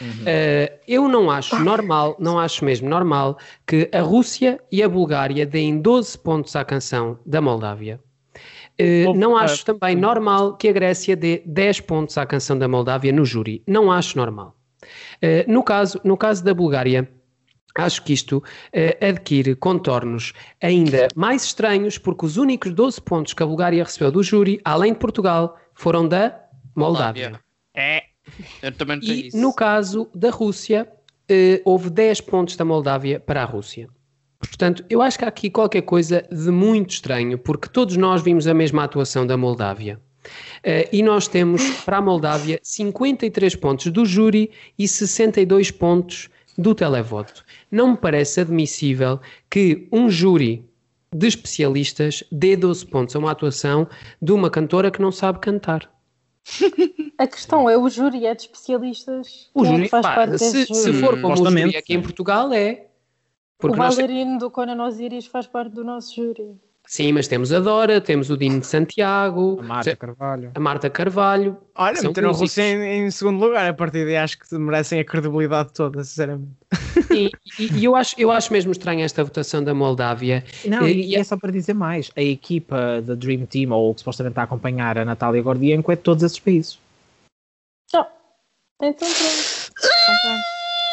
[0.00, 0.08] Uhum.
[0.08, 5.46] Uh, eu não acho normal, não acho mesmo normal que a Rússia e a Bulgária
[5.46, 8.00] deem 12 pontos à canção da Moldávia.
[8.78, 13.10] Uh, não acho também normal que a Grécia dê 10 pontos à canção da Moldávia
[13.12, 13.62] no júri.
[13.66, 14.54] Não acho normal.
[15.22, 17.08] Uh, no, caso, no caso da Bulgária,
[17.74, 23.42] acho que isto uh, adquire contornos ainda mais estranhos, porque os únicos 12 pontos que
[23.42, 26.38] a Bulgária recebeu do júri, além de Portugal, foram da
[26.74, 27.40] Moldávia.
[27.74, 28.04] É.
[28.62, 29.36] Eu também tenho e isso.
[29.36, 30.88] no caso da Rússia,
[31.30, 33.88] uh, houve 10 pontos da Moldávia para a Rússia.
[34.38, 38.46] Portanto, eu acho que há aqui qualquer coisa de muito estranho, porque todos nós vimos
[38.46, 40.00] a mesma atuação da Moldávia.
[40.58, 46.74] Uh, e nós temos para a Moldávia 53 pontos do júri e 62 pontos do
[46.74, 47.44] televoto.
[47.70, 50.64] Não me parece admissível que um júri
[51.14, 53.88] de especialistas dê 12 pontos a uma atuação
[54.20, 55.88] de uma cantora que não sabe cantar.
[57.18, 59.50] A questão é, o júri é de especialistas.
[59.54, 62.02] O é júri, que faz pá, parte se, se for como o júri aqui em
[62.02, 62.86] Portugal é.
[63.58, 66.60] O Porque nós, bailarino do Conan Osiris faz parte do nosso júri.
[66.86, 70.52] Sim, mas temos a Dora, temos o Dino de Santiago, A Marta Carvalho.
[70.54, 71.58] a Marta Carvalho.
[71.74, 72.50] Olha, meteram a músicos.
[72.50, 73.68] Rússia em, em segundo lugar.
[73.68, 76.48] A partir daí acho que merecem a credibilidade toda, sinceramente.
[77.14, 80.42] E, e- e eu, acho, eu acho mesmo estranha esta votação da Moldávia.
[80.64, 82.10] Não, E- e, e- é só para dizer mais.
[82.16, 85.96] A equipa da Dream Team, ou que supostamente está a acompanhar a Natália Gordienko, é
[85.96, 86.78] de todos esses países.
[88.82, 90.44] Então pronto.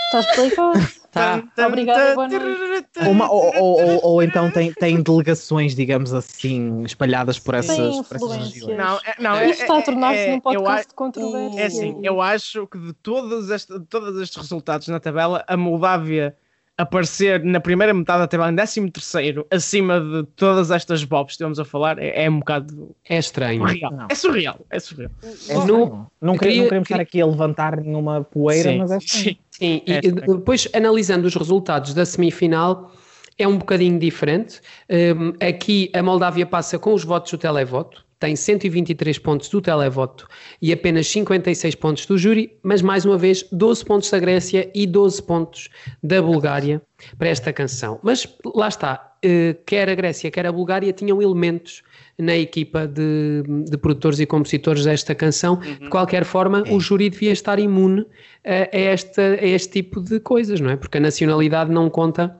[0.06, 0.80] Está explicado.
[1.14, 1.44] Tá.
[1.68, 2.88] Obrigada boa noite.
[3.06, 8.02] Ou, uma- ou- ou- ou- ou então tem, tem delegações, digamos assim, espalhadas por essas,
[8.08, 8.78] por essas regiões.
[8.78, 11.60] Não, é, não, é, Isto está a tornar-se é- num eu podcast de controvérsia.
[11.62, 16.36] É assim, eu acho que de todos, este, todos estes resultados na tabela, a Moldávia
[16.76, 21.34] aparecer na primeira metade da tabela em 13 terceiro, acima de todas estas bobs que
[21.34, 23.60] estamos a falar, é, é um bocado É estranho.
[23.68, 23.92] surreal.
[23.92, 24.08] Não.
[24.10, 25.12] É surreal, é surreal.
[25.24, 26.08] É estranho.
[26.20, 29.24] não, queria- queria- não queremos estar aqui a levantar nenhuma poeira, Sim, mas é estranho.
[29.26, 29.38] sim.
[29.64, 30.38] Sim, e É estranho.
[30.38, 32.92] depois analisando os resultados da semifinal,
[33.38, 34.60] é um bocadinho diferente.
[34.90, 40.28] Um, aqui a Moldávia passa com os votos do televoto, tem 123 pontos do televoto
[40.62, 44.86] e apenas 56 pontos do júri, mas mais uma vez 12 pontos da Grécia e
[44.86, 45.70] 12 pontos
[46.02, 46.82] da Bulgária
[47.18, 48.00] para esta canção.
[48.02, 51.84] Mas lá está, eh, quer a Grécia, quer a Bulgária tinham elementos
[52.18, 55.58] na equipa de, de produtores e compositores desta canção.
[55.58, 58.06] De qualquer forma, o júri devia estar imune
[58.46, 60.76] a, a esta, a este tipo de coisas, não é?
[60.76, 62.36] Porque a nacionalidade não conta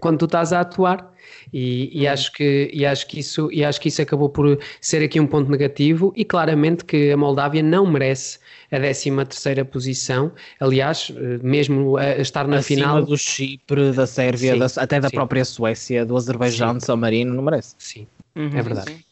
[0.00, 1.10] quando tu estás a atuar.
[1.52, 5.02] E, e acho que, e, acho que isso, e acho que isso acabou por ser
[5.02, 8.38] aqui um ponto negativo e claramente que a Moldávia não merece
[8.70, 11.10] a 13 terceira posição, aliás,
[11.42, 15.14] mesmo a estar na Acima final, do Chipre, da Sérvia, Sim, da- até da sim.
[15.14, 16.78] própria Suécia, do Azerbaijão, Sim.
[16.78, 17.74] de São Marino, não merece.
[17.78, 18.46] sim, Uhum.
[18.56, 18.90] é verdade.
[18.92, 19.04] Sim.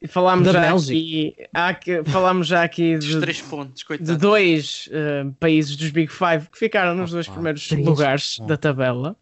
[0.00, 3.84] E falámos Da já aqui, há que, falámos já aqui Dos de, três pontos, de
[3.86, 4.18] coitado.
[4.18, 8.44] dois eh, países dos Big Five que ficaram nos dois Opa, primeiros lugares Ah.
[8.46, 9.16] da tabela.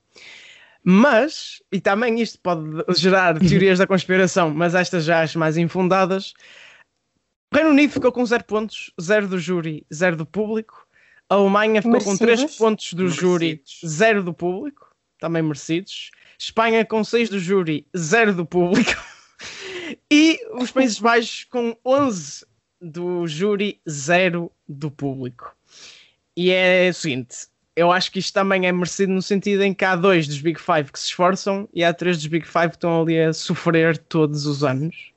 [0.82, 2.62] Mas, e também isto pode
[2.98, 6.34] gerar teorias da conspiração, mas estas já as mais infundadas.
[7.52, 10.86] O Reino Unido ficou com 0 pontos, 0 do júri, 0 do público.
[11.30, 12.56] A Alemanha ficou com 3 Merecidos.
[12.56, 13.80] pontos do júri, Merecidos.
[13.96, 14.88] 0 do público,
[15.20, 16.10] também merecidos.
[16.44, 18.94] Espanha com 6 do júri, 0 do público.
[20.10, 22.44] E os Países Baixos com 11
[22.80, 25.54] do júri, 0 do público.
[26.36, 27.36] E é o seguinte,
[27.76, 30.60] eu acho que isto também é merecido no sentido em que há dois dos Big
[30.60, 33.96] Five que se esforçam e há três dos Big Five que estão ali a sofrer
[33.98, 35.12] todos os anos.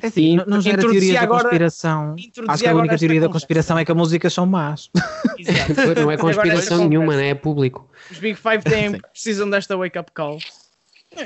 [0.00, 2.14] É assim, E não, não gera teoria da agora- conspiração.
[2.18, 4.90] introduzi Acho que a única teoria da conspiração é que as músicas são más.
[5.38, 6.00] Exato.
[6.00, 7.30] Não é Agora conspiração nenhuma, né?
[7.30, 7.88] é público.
[8.10, 10.38] Os Big Five têm, precisam desta wake-up call.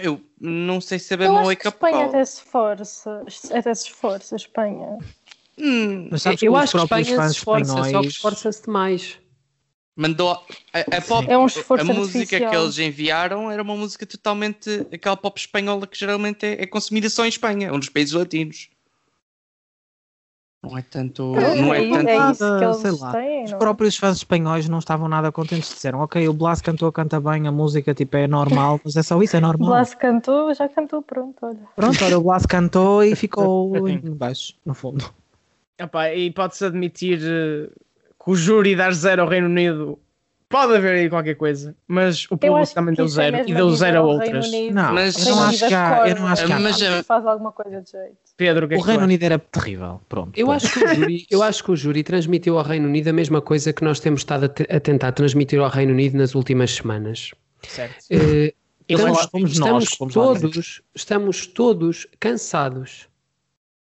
[0.03, 2.39] Eu não sei se é bem Eu uma acho que wake up Espanha até se
[2.39, 4.99] esforça, até se esforça, Espanha.
[5.59, 9.19] Hum, Mas sabes Eu que acho que Espanha se esforça, só que espanhóis- esforça-se demais.
[9.97, 10.41] mandou a,
[10.97, 12.51] a pop, É um esforço a música artificial.
[12.51, 17.11] que eles enviaram era uma música totalmente aquela pop espanhola que geralmente é, é consumida
[17.11, 18.71] só em Espanha, é um dos países latinos.
[20.63, 21.33] Não é tanto.
[21.33, 22.09] não é é, tanto.
[22.09, 23.13] é isso que eles sei lá.
[23.13, 25.71] têm, Os próprios fãs espanhóis não estavam nada contentes.
[25.71, 29.21] Disseram, ok, o Blas cantou, canta bem, a música tipo, é normal, mas é só
[29.23, 29.71] isso, é O normal.
[29.71, 31.59] Blas cantou, já cantou, pronto, olha.
[31.75, 35.11] Pronto, olha, o Blas cantou e ficou em baixo, no fundo.
[35.79, 37.71] Epá, e pode-se admitir eh,
[38.23, 39.99] que o júri dar zero ao Reino Unido
[40.51, 43.71] pode haver aí qualquer coisa, mas o público também deu é zero mesmo e deu
[43.71, 44.51] zero a outras.
[44.73, 46.59] Não, Mas- eu não acho que há, eu não acho que há.
[46.61, 48.17] Mas, que faz alguma coisa de jeito.
[48.37, 49.05] Pedro, o que é O Reino?
[49.05, 50.39] Unido era terrível, pronto.
[50.39, 53.13] Eu acho, que o júri, eu acho que o júri transmitiu ao Reino Unido a
[53.13, 56.35] mesma coisa que nós temos estado a, te- a tentar transmitir ao Reino Unido nas
[56.35, 57.31] últimas semanas.
[57.67, 58.05] Certo.
[58.11, 58.55] Eles
[58.89, 63.09] estamos, fomos nós estamos todos, estamos todos cansados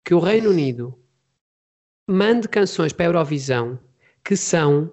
[0.05, 0.95] que o Reino Unido
[2.07, 3.79] mande canções para a Eurovisão
[4.25, 4.93] que são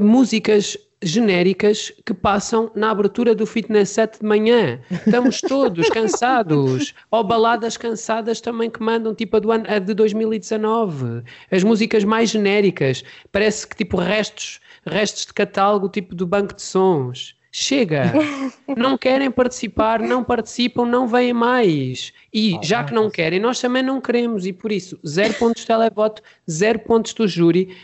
[0.00, 4.80] músicas genéricas que passam na abertura do Fitness Set de manhã.
[4.90, 6.94] Estamos todos cansados.
[7.10, 11.22] Ou baladas cansadas também que mandam, tipo a, do ano, a de 2019.
[11.50, 13.04] As músicas mais genéricas.
[13.30, 17.36] Parece que tipo restos, restos de catálogo tipo do banco de sons.
[17.50, 18.12] Chega!
[18.76, 22.12] Não querem participar, não participam, não vêm mais.
[22.32, 24.44] E ah, já que não querem, nós também não queremos.
[24.46, 27.76] E por isso, zero pontos de televoto, zero pontos do júri.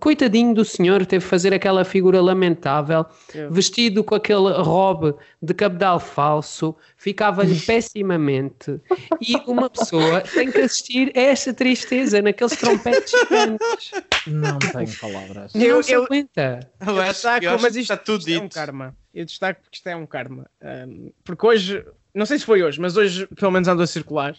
[0.00, 3.06] Coitadinho do senhor, teve que fazer aquela figura lamentável,
[3.50, 8.80] vestido com aquele robe de cabedal falso, ficava-lhe pessimamente.
[9.20, 13.92] E uma pessoa tem que assistir a esta tristeza naqueles trompetes gigantes.
[14.26, 15.54] Não tenho palavras.
[15.54, 16.60] Não eu, aguenta.
[16.80, 18.96] Eu, eu destaco, mas isto, está tudo isto é um karma.
[19.14, 20.46] Eu destaco porque isto é um karma.
[20.62, 24.34] Um, porque hoje, não sei se foi hoje, mas hoje pelo menos andou a circular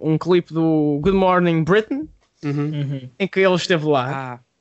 [0.00, 2.08] um, um clipe do Good Morning Britain,
[2.44, 3.08] uhum.
[3.18, 4.10] em que ele esteve lá.
[4.10, 4.52] Ah.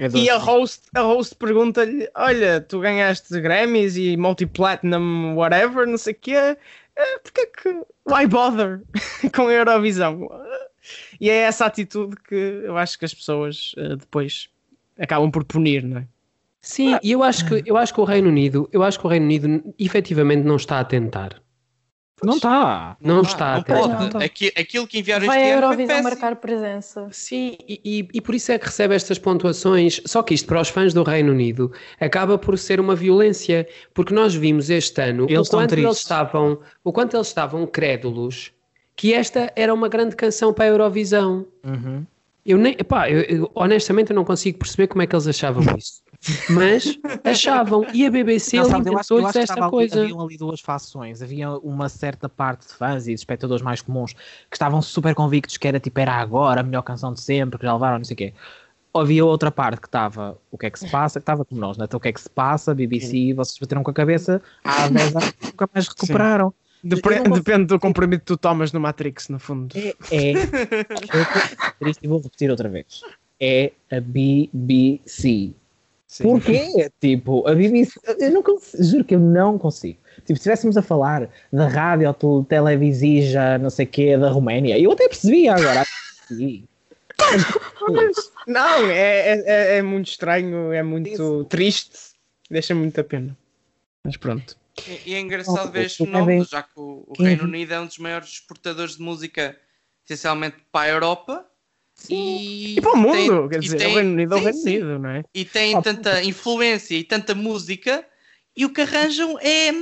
[0.00, 5.98] É e a host, a host pergunta-lhe: Olha, tu ganhaste Grammys e multi-platinum, whatever, não
[5.98, 7.82] sei o quê, uh, porque é que.
[8.08, 8.80] Why bother
[9.34, 10.28] com a Eurovisão?
[11.20, 14.48] E é essa atitude que eu acho que as pessoas uh, depois
[14.98, 16.06] acabam por punir, não é?
[16.60, 19.08] Sim, e eu acho que eu acho que o Reino Unido, eu acho que o
[19.08, 21.40] Reino Unido efetivamente não está a tentar.
[22.22, 22.96] Não está.
[23.00, 23.54] Não, não está.
[23.56, 23.88] Não pode.
[23.88, 24.18] Não, tá.
[24.18, 27.08] Aquilo que enviaram Vai este a Eurovisão marcar presença.
[27.12, 30.00] Sim, e, e, e, por isso é que recebe estas pontuações.
[30.04, 34.12] Só que isto para os fãs do Reino Unido acaba por ser uma violência, porque
[34.12, 38.52] nós vimos este ano eles o quanto eles estavam, o quanto eles estavam crédulos
[38.96, 41.46] que esta era uma grande canção para a Eurovisão.
[41.64, 42.04] Uhum.
[42.44, 45.62] Eu nem, epá, eu, eu, honestamente eu não consigo perceber como é que eles achavam
[45.76, 46.02] isso.
[46.50, 50.02] Mas achavam, e a BBC não, alimentou-lhes esta coisa.
[50.02, 54.12] Havia ali duas fações, havia uma certa parte de fãs e de espectadores mais comuns
[54.12, 57.64] que estavam super convictos que era tipo, era agora a melhor canção de sempre, que
[57.64, 58.34] já levaram, não sei o quê.
[58.94, 61.76] Havia outra parte que estava o que é que se passa, que estava como nós,
[61.76, 61.84] né?
[61.84, 63.34] então o que é que se passa, BBC, Sim.
[63.34, 66.50] vocês bateram com a cabeça há 10 anos nunca mais recuperaram.
[66.50, 66.68] Sim.
[66.82, 69.76] Depende, depende do compromisso que tu tomas no Matrix, no fundo.
[69.76, 70.32] É, é
[72.02, 73.00] e vou repetir outra vez.
[73.40, 75.54] É a BBC.
[76.08, 76.24] Sim.
[76.24, 76.90] Porquê?
[77.00, 78.00] Tipo, a BBC.
[78.18, 79.98] Eu não consigo, juro que eu não consigo.
[80.16, 84.78] Tipo, se estivéssemos a falar da rádio ou televisija, não sei o quê, da Roménia,
[84.78, 85.84] eu até percebia agora.
[88.46, 91.44] não, é, é, é, muito estranho, é muito Isso.
[91.44, 91.98] triste,
[92.50, 93.36] deixa muito a pena.
[94.04, 94.56] Mas pronto.
[94.86, 97.86] E, e é engraçado ver este fenómeno, já que o, o Reino Unido é um
[97.86, 99.56] dos maiores exportadores de música,
[100.04, 101.47] essencialmente para a Europa
[102.08, 104.60] e, e para o mundo, tem, quer dizer, tem, o Reino Unido é o Reino
[104.60, 105.24] Unido, não é?
[105.34, 108.04] E tem oh, tanta influência e tanta música,
[108.56, 109.72] e o que arranjam é.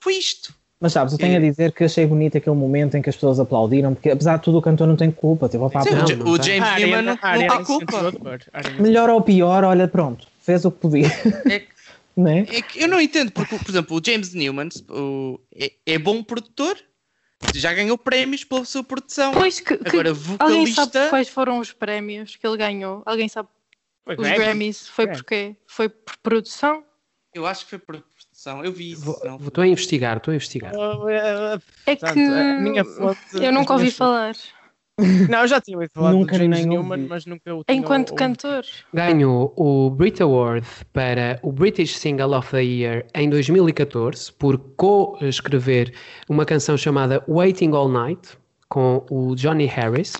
[0.00, 0.54] Foi isto.
[0.80, 3.38] Mas sabes, eu tenho a dizer que achei bonito aquele momento em que as pessoas
[3.38, 5.46] aplaudiram, porque apesar de tudo o cantor não tem culpa.
[5.46, 8.12] Teve Sim, o, o James Newman não, não tem culpa.
[8.78, 11.06] Melhor ou pior, olha, pronto, fez o que podia.
[11.50, 11.62] É,
[12.16, 12.46] né?
[12.50, 16.22] é que eu não entendo, porque, por exemplo, o James Newman o, é, é bom
[16.22, 16.78] produtor,
[17.54, 19.32] já ganhou prémios pela sua produção.
[19.32, 20.44] Pois que, Agora, vocalista...
[20.44, 23.02] Alguém sabe quais foram os prémios que ele ganhou?
[23.06, 23.48] Alguém sabe?
[24.04, 24.88] Foi os Grammys.
[24.88, 25.08] Foi é.
[25.08, 25.56] porquê?
[25.66, 26.84] Foi por produção?
[27.32, 28.64] Eu acho que foi por produção.
[28.64, 29.16] Eu vi isso.
[29.46, 30.72] Estou a investigar, estou a investigar.
[31.86, 34.34] É que eu nunca ouvi falar.
[35.28, 38.14] Não, eu já tinha ouvido falar nunca do James Newman, mas nunca o tinha Enquanto
[38.14, 38.64] cantor.
[38.92, 45.92] Ganhou o Brit Award para o British Single of the Year em 2014 por co-escrever
[46.28, 50.12] uma canção chamada Waiting All Night com o Johnny Harris.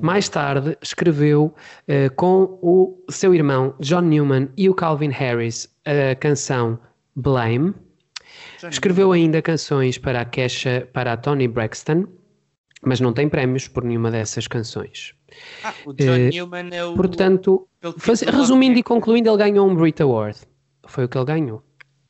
[0.00, 1.54] Mais tarde escreveu
[1.88, 6.78] uh, com o seu irmão John Newman e o Calvin Harris a canção
[7.16, 7.74] Blame.
[8.70, 12.06] Escreveu ainda canções para a Kesha, para a Tony Braxton
[12.82, 15.14] mas não tem prémios por nenhuma dessas canções.
[15.62, 16.94] Ah, o John uh, Newman é o.
[16.94, 20.38] Portanto, faz, resumindo e concluindo, ele ganhou um Brit Award.
[20.86, 21.62] Foi o que ele ganhou.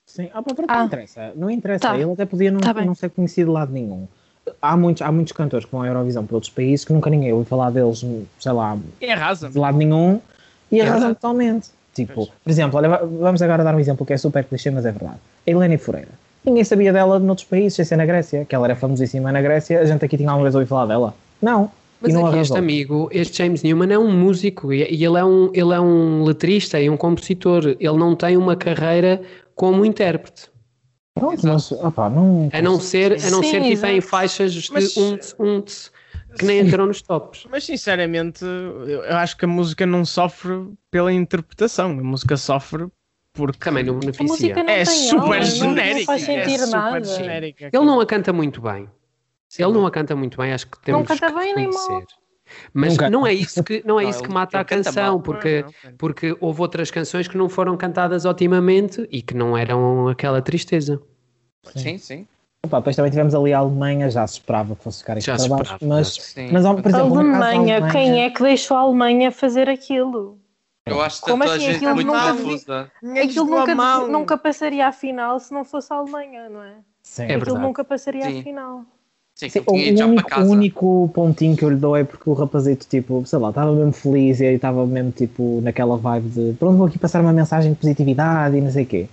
[0.07, 0.79] Sim, ah, pronto, ah.
[0.79, 1.33] não interessa.
[1.35, 1.89] Não interessa.
[1.89, 1.99] Tá.
[1.99, 4.07] Ele até podia não, tá não ser conhecido de lado nenhum.
[4.63, 7.33] Há muitos, há muitos cantores que vão à Eurovisão por outros países que nunca ninguém
[7.33, 8.03] ouviu falar deles,
[8.41, 10.21] sei lá, de lado nenhum
[10.73, 11.69] e arrasam totalmente.
[11.93, 14.93] Tipo, por exemplo, olha, vamos agora dar um exemplo que é super clichê, mas é
[14.93, 15.19] verdade.
[15.47, 16.09] A Helena Fureira
[16.49, 19.81] Ninguém sabia dela noutros países, sem ser na Grécia, que ela era famosíssima na Grécia.
[19.81, 21.15] A gente aqui tinha alguma vez ouvido falar dela?
[21.43, 21.71] Não.
[22.01, 25.51] Mas não aqui este amigo, este James Newman é um músico e ele é um,
[25.53, 27.77] ele é um letrista e um compositor.
[27.79, 29.21] Ele não tem uma carreira
[29.55, 30.49] como intérprete.
[31.21, 32.49] Não, mas, opa, não...
[32.53, 34.97] A não ser, a não Sim, ser que tem faixas de mas...
[34.97, 35.93] unts, unts,
[36.39, 37.47] que nem entram nos tops.
[37.51, 42.87] Mas sinceramente, eu acho que a música não sofre pela interpretação, a música sofre
[43.39, 44.53] porque também não beneficia.
[44.57, 45.99] Não é super genérica.
[45.99, 47.05] Não faz sentir é nada.
[47.05, 47.71] Genérica.
[47.73, 48.89] Ele não a canta muito bem.
[49.49, 52.03] Se ele não a canta muito bem, acho que temos não canta bem nem mal.
[52.73, 53.11] Mas Nunca.
[53.11, 55.65] não é isso que, não é não, isso que mata a canção, porque,
[55.99, 61.01] porque houve outras canções que não foram cantadas otimamente e que não eram aquela tristeza.
[61.77, 62.27] Sim, sim.
[62.65, 65.49] Opa, depois também tivemos ali a Alemanha, já se esperava que fosse ficar isto para
[65.49, 69.69] baixo, mas, mas por exemplo, a Alemanha, Alemanha, quem é que deixou a Alemanha fazer
[69.69, 70.39] aquilo?
[70.91, 71.65] Eu acho que Como toda assim?
[71.65, 72.93] a gente aquilo muito nunca, confusa.
[73.23, 76.75] Aquilo nunca, nunca passaria à final se não fosse a Alemanha, não é?
[77.03, 78.41] Sim, é aquilo nunca passaria Sim.
[78.41, 78.85] à final.
[79.35, 82.89] Sim, Sim, o, único, o único pontinho que eu lhe dou é porque o rapazito,
[82.89, 86.89] tipo, sei lá, estava mesmo feliz e estava mesmo, tipo, naquela vibe de pronto, vou
[86.89, 89.09] aqui passar uma mensagem de positividade e não sei o quê.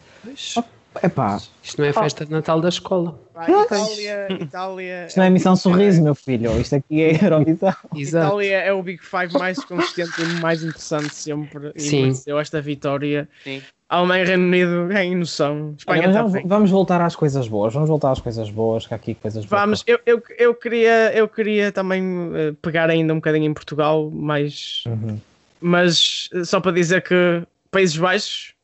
[1.04, 1.42] Epá.
[1.62, 3.20] Isto não é festa de Natal da escola.
[3.48, 5.06] Itália, Itália.
[5.08, 6.60] Isto não é missão sorriso, meu filho.
[6.60, 7.74] Isto aqui é Eurovisão.
[7.94, 11.72] Itália é o Big Five mais consistente e mais interessante sempre.
[11.76, 12.14] E Sim.
[12.26, 13.28] Eu esta vitória.
[13.44, 13.62] Sim.
[13.88, 15.76] Alemanha, Reino Unido, em noção.
[15.78, 17.74] Espanha vamos, vamos, voltar às coisas boas.
[17.74, 19.62] Vamos voltar às coisas boas, que há aqui coisas boas.
[19.62, 24.10] Vamos, eu, eu, eu, queria, eu queria também uh, pegar ainda um bocadinho em Portugal,
[24.12, 25.20] mas, uhum.
[25.62, 28.55] mas uh, só para dizer que Países Baixos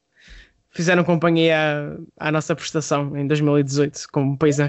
[0.72, 1.58] fizeram companhia
[2.20, 4.58] à, à nossa prestação em 2018 como país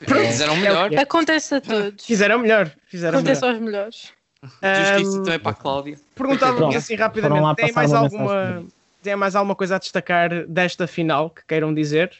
[0.00, 0.92] Fizeram melhor.
[0.92, 2.04] É Acontece a todos.
[2.04, 2.70] Fizeram melhor.
[2.86, 3.54] Fizeram Acontece melhor.
[3.54, 4.12] aos melhores.
[4.42, 5.98] Justiça um, também para a Cláudia.
[6.14, 8.64] Perguntava-me assim rapidamente: tem mais, alguma,
[9.02, 12.12] tem mais alguma coisa a destacar desta final que queiram dizer?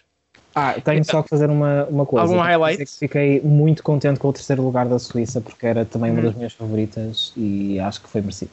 [0.54, 2.26] Ah, tenho só que fazer uma, uma coisa.
[2.26, 2.84] Algum highlight?
[2.86, 6.26] Fiquei muito contente com o terceiro lugar da Suíça porque era também uma uhum.
[6.26, 8.50] das minhas favoritas e acho que foi merecido.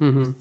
[0.00, 0.34] Uhum.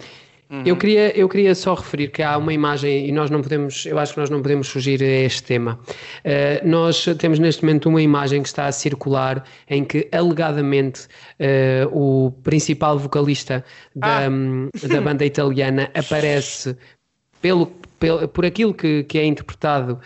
[0.53, 0.61] Uhum.
[0.63, 3.97] Eu, queria, eu queria só referir que há uma imagem, e nós não podemos, eu
[3.97, 5.79] acho que nós não podemos fugir a este tema.
[6.23, 11.07] Uh, nós temos neste momento uma imagem que está a circular em que alegadamente
[11.39, 14.29] uh, o principal vocalista da, ah.
[14.29, 16.77] um, da banda italiana aparece
[17.41, 17.65] pelo,
[17.99, 19.99] pelo, por aquilo que, que é interpretado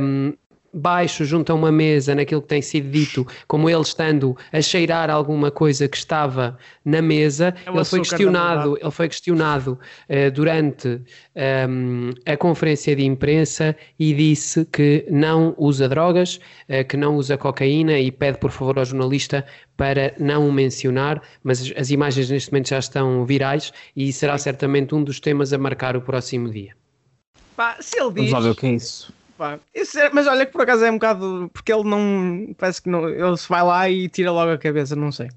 [0.00, 0.32] um,
[0.72, 5.10] baixo junto a uma mesa naquilo que tem sido dito, como ele estando a cheirar
[5.10, 10.88] alguma coisa que estava na mesa, é ele, foi questionado, ele foi questionado uh, durante
[10.88, 11.00] um,
[11.34, 16.36] ehm, a conferência de imprensa e disse que não usa drogas,
[16.68, 19.44] uh, que não usa cocaína e pede por favor ao jornalista
[19.76, 24.94] para não o mencionar, mas as imagens neste momento já estão virais e será certamente
[24.94, 26.74] um dos temas a marcar o próximo dia.
[27.56, 28.30] Pá, se ele diz...
[28.30, 29.58] Vamos lá ver o que é isso pá.
[29.74, 31.50] Isso é, mas olha que por acaso é um bocado.
[31.52, 32.54] Porque ele não.
[32.56, 33.08] Parece que não.
[33.08, 35.28] Ele se vai lá e tira logo a cabeça, não sei.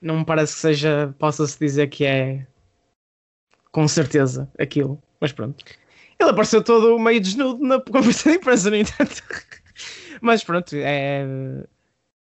[0.00, 1.14] Não me parece que seja.
[1.18, 2.46] Possa-se dizer que é.
[3.72, 5.02] Com certeza aquilo.
[5.20, 5.64] Mas pronto.
[6.18, 9.22] Ele apareceu todo meio desnudo na conversa de imprensa, no entanto.
[10.20, 11.26] mas pronto, é.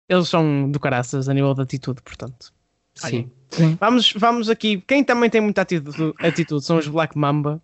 [0.08, 2.53] Eles são do caraças a nível de atitude, portanto.
[2.95, 3.32] Sim.
[3.49, 3.78] Sim.
[3.80, 4.82] Vamos, vamos aqui.
[4.82, 7.62] Quem também tem muita atitude, atitude são os Black Mamba.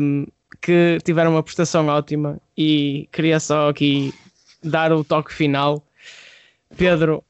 [0.00, 0.26] Um,
[0.62, 4.14] que tiveram uma prestação ótima e queria só aqui
[4.62, 5.84] dar o toque final.
[6.76, 7.24] Pedro,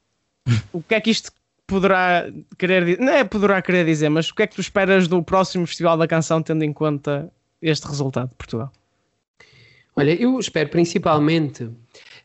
[0.71, 1.31] o que é que isto
[1.65, 2.99] poderá querer dizer?
[2.99, 5.97] Não é poderá querer dizer, mas o que é que tu esperas do próximo Festival
[5.97, 7.29] da Canção, tendo em conta
[7.59, 8.71] este resultado de Portugal?
[9.95, 11.69] Olha, eu espero principalmente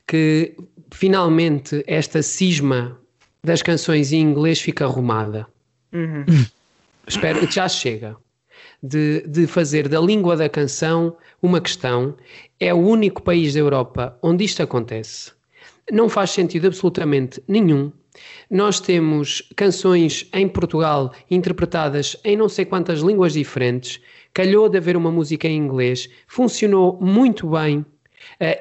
[0.06, 0.54] que
[0.92, 2.98] finalmente esta cisma
[3.42, 5.46] das canções em inglês fique arrumada.
[5.92, 6.24] Uhum.
[7.06, 8.16] Espero que já chega
[8.82, 12.14] de, de fazer da língua da canção uma questão.
[12.58, 15.32] É o único país da Europa onde isto acontece.
[15.90, 17.92] Não faz sentido absolutamente nenhum.
[18.50, 24.00] Nós temos canções em Portugal interpretadas em não sei quantas línguas diferentes.
[24.32, 27.86] Calhou de haver uma música em inglês, funcionou muito bem uh,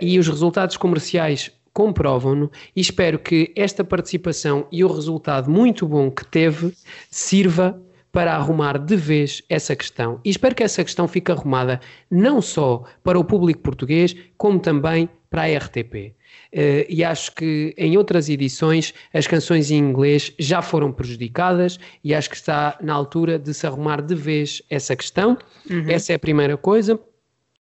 [0.02, 2.52] e os resultados comerciais comprovam-no.
[2.76, 6.74] E espero que esta participação e o resultado muito bom que teve
[7.12, 7.80] sirva
[8.18, 10.20] para arrumar de vez essa questão.
[10.26, 15.08] E espero que essa questão fique arrumada não só para o público português, como também
[15.30, 15.94] para a RTP.
[15.94, 16.14] Uh,
[16.52, 22.12] eh, e acho que em outras edições as canções em inglês já foram prejudicadas e
[22.16, 25.38] acho que está na altura de se arrumar de vez essa questão.
[25.70, 25.86] Uhum.
[25.88, 27.00] Essa é a primeira coisa.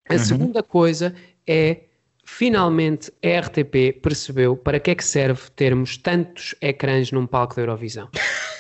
[0.06, 0.18] A uhum.
[0.18, 1.14] segunda coisa
[1.46, 1.84] é
[2.26, 7.62] finalmente a RTP percebeu para que é que serve termos tantos ecrãs num palco da
[7.62, 8.10] Eurovisão.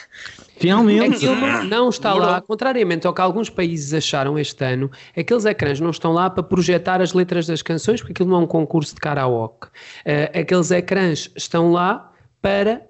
[0.62, 1.16] Finalmente.
[1.16, 5.90] Aquilo não está lá, contrariamente ao que alguns países acharam este ano, aqueles ecrãs não
[5.90, 9.00] estão lá para projetar as letras das canções, porque aquilo não é um concurso de
[9.00, 9.66] karaoke.
[9.66, 12.82] Uh, aqueles ecrãs estão lá para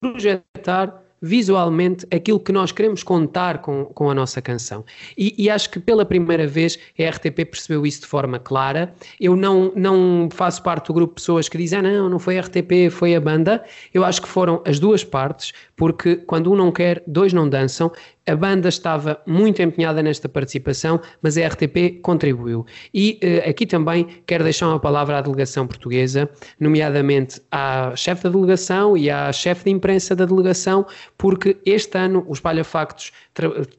[0.00, 4.84] projetar visualmente aquilo que nós queremos contar com, com a nossa canção.
[5.16, 8.94] E, e, acho que pela primeira vez a RTP percebeu isso de forma clara.
[9.18, 12.38] Eu não, não faço parte do grupo de pessoas que dizem, ah, não, não foi
[12.38, 13.64] a RTP, foi a banda.
[13.94, 17.90] Eu acho que foram as duas partes, porque quando um não quer, dois não dançam.
[18.26, 22.64] A banda estava muito empenhada nesta participação, mas a RTP contribuiu.
[22.92, 28.30] E uh, aqui também quero deixar uma palavra à delegação portuguesa, nomeadamente à chefe da
[28.30, 30.86] delegação e à chefe de imprensa da delegação,
[31.18, 33.12] porque este ano o Espalha Factos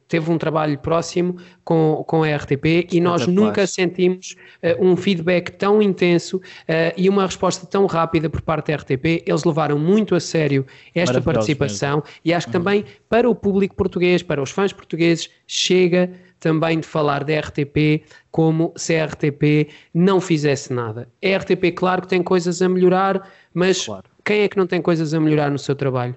[0.08, 5.50] teve um trabalho próximo com, com a RTP e nós nunca sentimos uh, um feedback
[5.50, 9.24] tão intenso uh, e uma resposta tão rápida por parte da RTP.
[9.26, 12.10] Eles levaram muito a sério esta participação mesmo.
[12.24, 12.64] e acho que uhum.
[12.64, 18.04] também para o público português, para os fãs portugueses, chega também de falar da RTP
[18.30, 21.10] como se a RTP não fizesse nada.
[21.24, 24.04] A RTP, claro que tem coisas a melhorar, mas claro.
[24.24, 26.16] quem é que não tem coisas a melhorar no seu trabalho?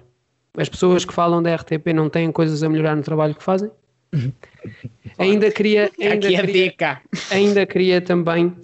[0.55, 3.71] As pessoas que falam da RTP não têm coisas a melhorar no trabalho que fazem?
[5.17, 7.01] ainda queria ainda Aqui queria,
[7.31, 8.55] ainda queria também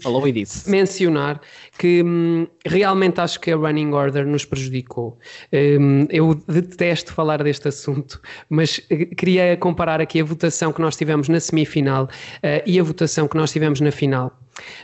[0.68, 1.40] mencionar
[1.78, 5.18] que hum, realmente acho que a running order nos prejudicou.
[5.54, 8.20] Hum, eu detesto falar deste assunto
[8.50, 12.84] mas eh, queria comparar aqui a votação que nós tivemos na semifinal uh, e a
[12.84, 14.38] votação que nós tivemos na final.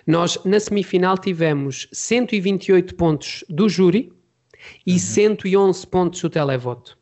[0.06, 4.12] Nós na semifinal tivemos 128 pontos do júri
[4.86, 5.00] e uhum.
[5.00, 7.01] 111 pontos do televoto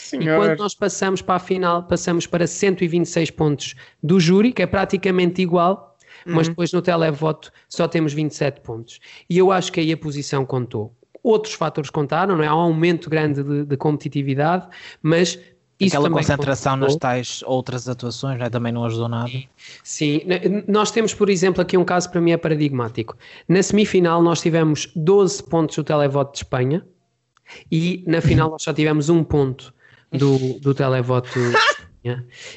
[0.00, 0.34] Senhor.
[0.34, 4.66] E quando nós passamos para a final, passamos para 126 pontos do júri, que é
[4.66, 5.96] praticamente igual,
[6.26, 6.34] uhum.
[6.34, 8.98] mas depois no televoto só temos 27 pontos.
[9.28, 10.94] E eu acho que aí a posição contou.
[11.22, 12.46] Outros fatores contaram, não é?
[12.46, 14.66] Há um aumento grande de, de competitividade,
[15.02, 15.38] mas
[15.78, 19.30] isso Aquela concentração nas tais outras atuações né, também não ajudou nada.
[19.82, 20.20] Sim,
[20.68, 23.16] nós temos, por exemplo, aqui um caso para mim é paradigmático.
[23.48, 26.86] Na semifinal nós tivemos 12 pontos do televoto de Espanha
[27.72, 29.72] e na final nós só tivemos um ponto
[30.12, 31.38] do, do televoto.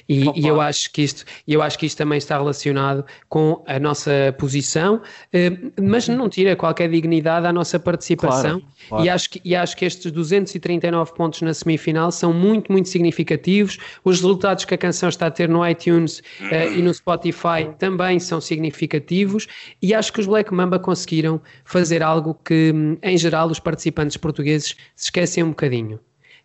[0.08, 3.78] E, e, eu acho que isto eu acho que isto também está relacionado com a
[3.78, 5.02] nossa posição
[5.34, 5.52] eh,
[5.82, 8.62] mas não tira qualquer dignidade à nossa participação.
[8.62, 9.06] Claro, claro.
[9.06, 13.78] E, acho que, e acho que estes 239 pontos na semifinal são muito muito significativos.
[14.06, 18.22] Os resultados que a canção está a ter no iTunes uh, e no Spotify também
[18.22, 19.48] são significativos.
[19.82, 24.78] E acho que os Black Mamba conseguiram fazer algo que em geral os participantes portugueses
[24.96, 26.00] se esquecem um bocadinho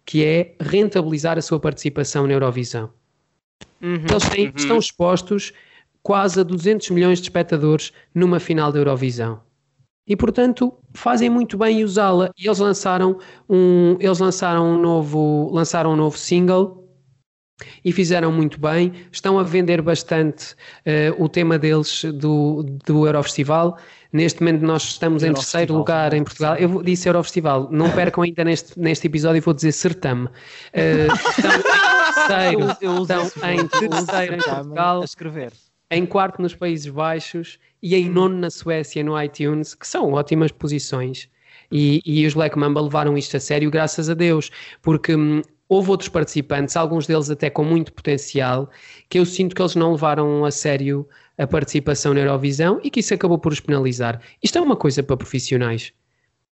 [0.08, 2.88] que é rentabilizar a sua participação na Eurovisão.
[3.82, 4.52] Uhum, Eles têm, uhum.
[4.56, 5.52] estão expostos
[6.02, 9.42] quase a 200 milhões de espectadores numa final da Eurovisão.
[10.06, 12.30] E portanto fazem muito bem usá-la.
[12.38, 16.88] E eles lançaram um, eles lançaram um novo, lançaram um novo single
[17.84, 18.94] e fizeram muito bem.
[19.12, 20.54] Estão a vender bastante
[20.86, 23.76] uh, o tema deles do, do Eurofestival
[24.12, 26.56] Neste momento nós estamos em terceiro lugar em Portugal.
[26.56, 30.26] Eu disse Eurofestival, não percam ainda neste, neste episódio e vou dizer Sertame.
[30.26, 31.12] Uh,
[32.70, 35.02] estão, estão em terceiro em Portugal.
[35.02, 35.52] A escrever.
[35.90, 40.52] Em quarto nos Países Baixos e em nono na Suécia no iTunes, que são ótimas
[40.52, 41.28] posições.
[41.70, 44.50] E, e os Black Mamba levaram isto a sério, graças a Deus,
[44.80, 48.70] porque hum, houve outros participantes, alguns deles até com muito potencial,
[49.08, 51.06] que eu sinto que eles não levaram a sério
[51.36, 54.20] a participação na Eurovisão e que isso acabou por os penalizar.
[54.42, 55.92] Isto é uma coisa para profissionais.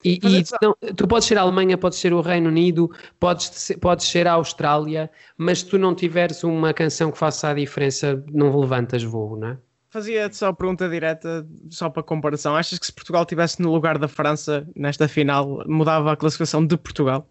[0.04, 2.90] E, e não, tu podes ser a Alemanha, podes ser o Reino Unido,
[3.20, 7.50] podes ser, podes ser a Austrália, mas se tu não tiveres uma canção que faça
[7.50, 9.58] a diferença, não levantas voo, não é?
[9.90, 12.56] Fazia-te só pergunta direta, só para comparação.
[12.56, 16.78] Achas que se Portugal estivesse no lugar da França nesta final, mudava a classificação de
[16.78, 17.28] Portugal?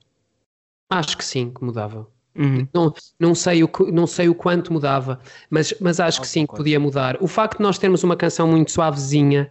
[0.90, 2.06] Acho que sim, que mudava.
[2.36, 2.68] Uhum.
[2.72, 5.18] Não, não, sei o, não sei o quanto mudava,
[5.50, 7.16] mas, mas acho que sim, que podia mudar.
[7.20, 9.50] O facto de nós termos uma canção muito suavezinha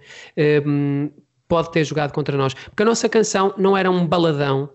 [0.65, 1.09] um,
[1.47, 4.69] pode ter jogado contra nós, porque a nossa canção não era um baladão,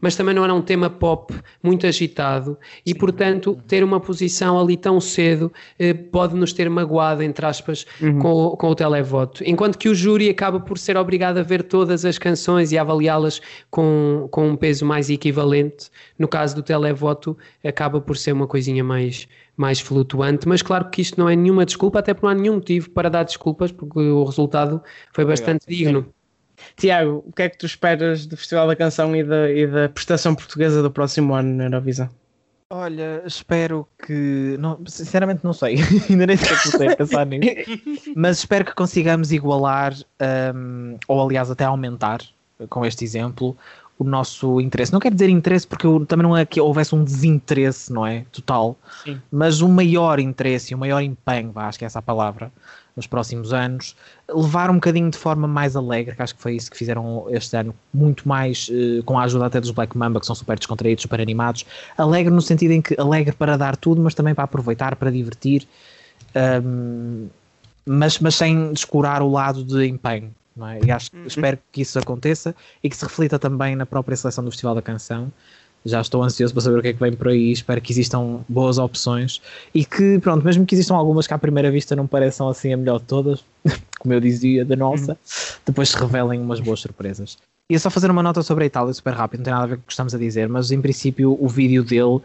[0.00, 2.98] mas também não era um tema pop muito agitado e, Sim.
[2.98, 8.18] portanto, ter uma posição ali tão cedo eh, pode nos ter magoado, entre aspas, uhum.
[8.18, 9.42] com, com o televoto.
[9.44, 13.40] Enquanto que o júri acaba por ser obrigado a ver todas as canções e avaliá-las
[13.70, 15.90] com, com um peso mais equivalente.
[16.18, 21.00] No caso do televoto, acaba por ser uma coisinha mais, mais flutuante, mas claro que
[21.00, 23.98] isto não é nenhuma desculpa, até porque não há nenhum motivo para dar desculpas, porque
[23.98, 24.82] o resultado
[25.12, 26.13] foi bastante digno.
[26.76, 29.88] Tiago, o que é que tu esperas do Festival da Canção e da, e da
[29.88, 32.08] prestação portuguesa do próximo ano na Eurovisão?
[32.70, 34.56] Olha, espero que.
[34.58, 35.76] Não, sinceramente, não sei.
[36.10, 38.12] Ainda nem sei que a pensar nisso.
[38.16, 39.94] Mas espero que consigamos igualar,
[40.54, 42.20] um, ou aliás, até aumentar,
[42.68, 43.56] com este exemplo,
[43.98, 44.92] o nosso interesse.
[44.92, 48.24] Não quero dizer interesse porque eu, também não é que houvesse um desinteresse, não é?
[48.32, 48.76] Total.
[49.04, 49.20] Sim.
[49.30, 52.50] Mas um maior interesse, um maior empenho, acho que é essa a palavra,
[52.96, 53.96] nos próximos anos.
[54.28, 57.56] Levar um bocadinho de forma mais alegre, que acho que foi isso que fizeram este
[57.56, 61.02] ano, muito mais eh, com a ajuda até dos Black Mamba, que são super descontraídos,
[61.02, 61.66] super animados.
[61.98, 65.66] Alegre no sentido em que alegre para dar tudo, mas também para aproveitar, para divertir.
[66.64, 67.28] Um,
[67.86, 70.32] mas, mas sem descurar o lado de empenho.
[70.56, 70.80] Não é?
[70.84, 71.26] E acho, uhum.
[71.26, 74.82] espero que isso aconteça e que se reflita também na própria seleção do Festival da
[74.82, 75.32] Canção.
[75.84, 77.52] Já estou ansioso para saber o que é que vem por aí.
[77.52, 79.40] Espero que existam boas opções
[79.74, 82.76] e que, pronto, mesmo que existam algumas que à primeira vista não pareçam assim a
[82.76, 83.44] melhor de todas,
[83.98, 85.18] como eu dizia, da nossa, uhum.
[85.66, 87.36] depois se revelem umas boas surpresas.
[87.70, 89.76] Ia só fazer uma nota sobre a Itália, super rápido, não tem nada a ver
[89.76, 92.20] com o que estamos a dizer, mas em princípio o vídeo dele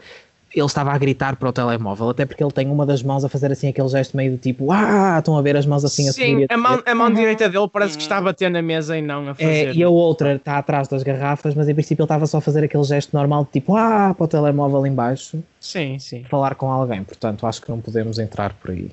[0.54, 3.30] ele estava a gritar para o telemóvel, até porque ele tem uma das mãos a
[3.30, 6.14] fazer assim aquele gesto meio do tipo, ah, estão a ver as mãos assim a
[6.14, 9.02] Sim, a mão, a mão direita dele parece que está a bater na mesa e
[9.02, 9.68] não a é, fazer.
[9.68, 12.42] É, e a outra está atrás das garrafas, mas em princípio ele estava só a
[12.42, 15.44] fazer aquele gesto normal de tipo, ah, para o telemóvel embaixo.
[15.60, 16.24] Sim, sim.
[16.24, 18.92] Falar com alguém, portanto acho que não podemos entrar por aí.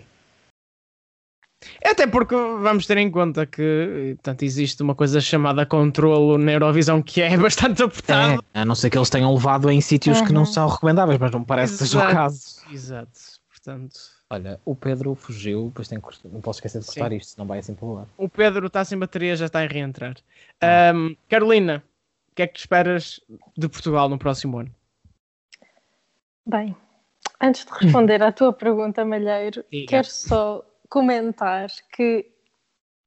[1.85, 7.03] Até porque vamos ter em conta que portanto, existe uma coisa chamada controlo na Eurovisão
[7.03, 8.45] que é bastante apertado.
[8.53, 10.27] É, a não ser que eles tenham levado em sítios uhum.
[10.27, 10.47] que não uhum.
[10.47, 12.63] são recomendáveis, mas não parece que seja o caso.
[12.71, 14.17] Exato, portanto.
[14.29, 17.17] Olha, o Pedro fugiu, depois tem que, não posso esquecer de cortar Sim.
[17.17, 18.09] isto, senão vai assim para o lado.
[18.19, 20.17] O Pedro está sem bateria, já está a reentrar.
[20.61, 20.93] Ah.
[20.93, 21.83] Um, Carolina,
[22.33, 23.21] o que é que esperas
[23.57, 24.71] de Portugal no próximo ano?
[26.45, 26.77] Bem,
[27.41, 32.26] antes de responder à tua pergunta, Malheiro, quero só comentar que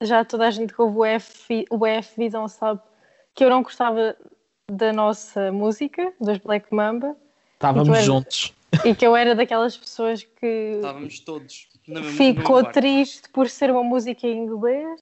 [0.01, 2.81] já toda a gente que ouve o F, o F Visão sabe
[3.33, 4.15] que eu não gostava
[4.69, 7.15] da nossa música, dos Black Mamba.
[7.53, 8.53] Estávamos era, juntos.
[8.85, 10.73] E que eu era daquelas pessoas que.
[10.75, 11.67] Estávamos todos.
[12.15, 15.01] Ficou triste por ser uma música em inglês.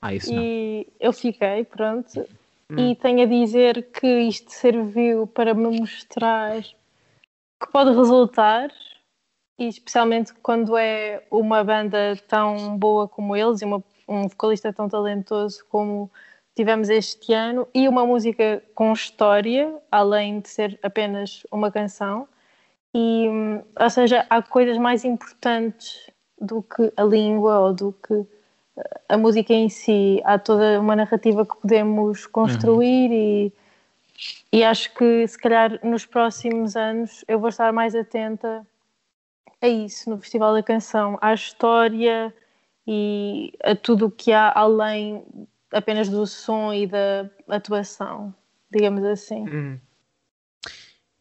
[0.00, 0.92] Ah, isso e não.
[1.00, 2.26] eu fiquei, pronto.
[2.70, 2.78] Hum.
[2.78, 8.70] E tenho a dizer que isto serviu para me mostrar que pode resultar
[9.58, 14.88] e especialmente quando é uma banda tão boa como eles e uma, um vocalista tão
[14.88, 16.10] talentoso como
[16.54, 22.26] tivemos este ano e uma música com história, além de ser apenas uma canção.
[22.94, 23.28] E,
[23.78, 28.26] ou seja, há coisas mais importantes do que a língua ou do que
[29.08, 30.20] a música em si.
[30.24, 33.14] Há toda uma narrativa que podemos construir uhum.
[33.14, 33.52] e,
[34.52, 38.66] e acho que se calhar nos próximos anos eu vou estar mais atenta
[39.66, 42.32] a isso no Festival da Canção, à história
[42.86, 45.24] e a tudo o que há além
[45.72, 48.34] apenas do som e da atuação,
[48.70, 49.48] digamos assim.
[49.48, 49.80] Hum.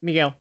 [0.02, 0.36] Miguel.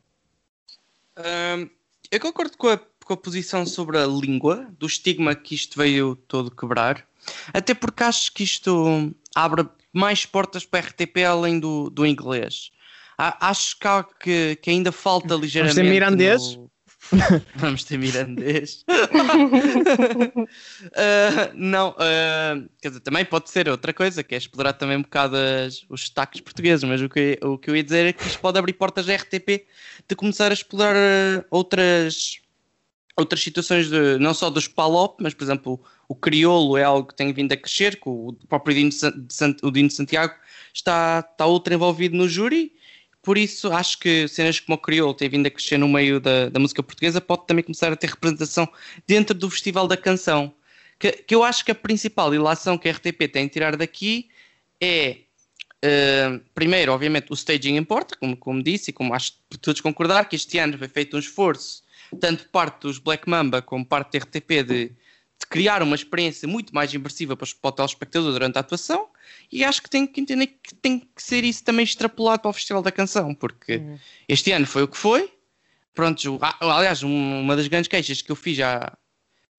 [1.16, 1.70] Um,
[2.10, 6.14] eu concordo com a, com a posição sobre a língua, do estigma que isto veio
[6.14, 7.06] todo quebrar,
[7.52, 12.70] até porque acho que isto abre mais portas para a RTP além do, do inglês.
[13.16, 15.76] Acho que, há, que, que ainda falta ligeiramente.
[15.76, 16.56] Vamos ter mirandês?
[16.56, 16.70] No...
[17.56, 18.84] Vamos ter mirandês.
[18.88, 20.48] uh,
[21.54, 25.36] não, uh, quer dizer, também pode ser outra coisa, que é explorar também um bocado
[25.36, 28.40] as, os destaques portugueses, mas o que, o que eu ia dizer é que isto
[28.40, 29.66] pode abrir portas da RTP
[30.08, 32.40] de começar a explorar uh, outras,
[33.16, 37.14] outras situações, de, não só dos palop, mas por exemplo o crioulo é algo que
[37.14, 40.34] tem vindo a crescer, que o próprio Dino, de, o Dino Santiago
[40.72, 42.72] está, está outro envolvido no júri
[43.24, 46.48] por isso, acho que cenas como o Crioulo tem vindo a crescer no meio da,
[46.48, 48.68] da música portuguesa pode também começar a ter representação
[49.06, 50.52] dentro do Festival da Canção.
[50.98, 54.28] Que, que eu acho que a principal ilação que a RTP tem de tirar daqui
[54.80, 55.18] é,
[55.84, 60.28] uh, primeiro, obviamente, o staging importa, como, como disse, e como acho que todos concordar,
[60.28, 61.82] que este ano foi feito um esforço,
[62.20, 64.92] tanto parte dos Black Mamba como parte da RTP, de
[65.38, 69.08] de criar uma experiência muito mais imersiva para, o telespectador durante a atuação
[69.50, 72.52] e acho que tem que entender que tem que ser isso também extrapolado para o
[72.52, 73.98] Festival da Canção, porque uhum.
[74.28, 75.30] este ano foi o que foi.
[75.94, 78.92] Pronto, aliás, uma das grandes queixas que eu fiz já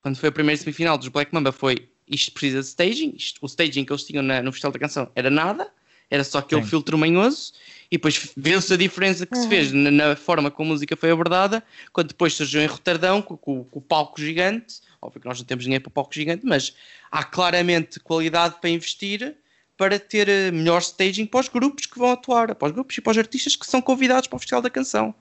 [0.01, 3.45] quando foi a primeira semifinal dos Black Mamba foi isto precisa de staging, isto, o
[3.47, 5.72] staging que eles tinham na, no Festival da Canção era nada,
[6.09, 6.70] era só aquele Sim.
[6.70, 7.53] filtro manhoso
[7.89, 9.41] e depois viu-se a diferença que uhum.
[9.41, 13.22] se fez na, na, forma como a música foi abordada quando depois surgiu em Roterdão
[13.22, 16.45] com, com, com o palco gigante Óbvio que nós não temos dinheiro para palco gigante,
[16.45, 16.76] mas
[17.11, 19.38] há claramente qualidade para investir
[19.78, 23.01] para ter eh, melhor staging para os grupos que vão atuar, para os grupos e
[23.01, 25.13] para os artistas que são convidados para o Festival da Canção.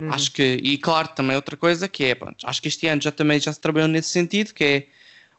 [0.00, 0.12] Uhum.
[0.12, 3.12] Acho que, e claro, também outra coisa que é, pronto, acho que este ano já
[3.12, 4.86] também já se trabalhou nesse sentido, que é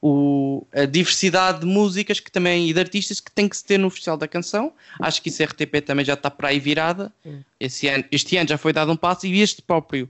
[0.02, 3.78] o, a diversidade de músicas que também, e de artistas que tem que se ter
[3.78, 4.74] no Festival da Canção.
[5.00, 7.12] Acho que isso RTP também já está para aí virada.
[7.24, 7.44] Uhum.
[7.60, 10.10] Esse ano, este ano já foi dado um passo e este próprio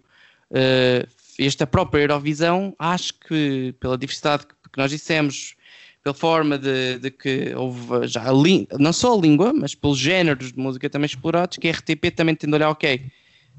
[0.49, 1.07] uh,
[1.37, 5.55] esta própria Eurovisão, acho que pela diversidade que, nós dissemos,
[6.03, 8.25] pela forma de, de que houve já
[8.77, 12.35] não só a língua, mas pelos géneros de música também explorados, que a RTP também
[12.35, 13.09] tende a olhar, ok,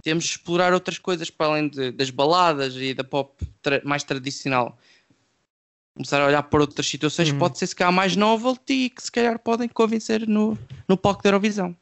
[0.03, 4.05] temos de explorar outras coisas para além de, das baladas e da pop tra mais
[4.05, 4.79] tradicional.
[5.95, 7.39] Começar a olhar por outras situações, hum.
[7.39, 11.23] pode ser se calhar mais novelty e que se calhar podem convencer no, no palco
[11.23, 11.75] da Eurovisão.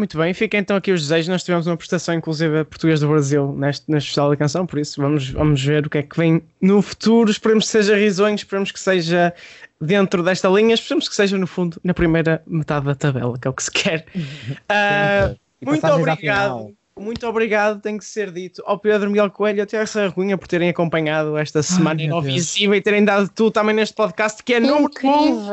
[0.00, 1.28] Muito bem, fica então aqui os desejos.
[1.28, 4.78] Nós tivemos uma prestação, inclusive, a português do Brasil neste, neste Festival da Canção, por
[4.78, 7.30] isso vamos, vamos ver o que é que vem no futuro.
[7.30, 9.34] Esperemos que seja risonho, esperemos que seja
[9.78, 13.50] dentro desta linha, esperemos que seja, no fundo, na primeira metade da tabela, que é
[13.50, 14.06] o que se quer.
[14.16, 16.74] Uh, muito obrigado.
[17.00, 20.46] Muito obrigado, tem que ser dito, ao Pedro Miguel Coelho e ao Tiago Sarrunha por
[20.46, 24.92] terem acompanhado esta semana inovisiva e terem dado tudo também neste podcast que é número
[25.02, 25.46] 1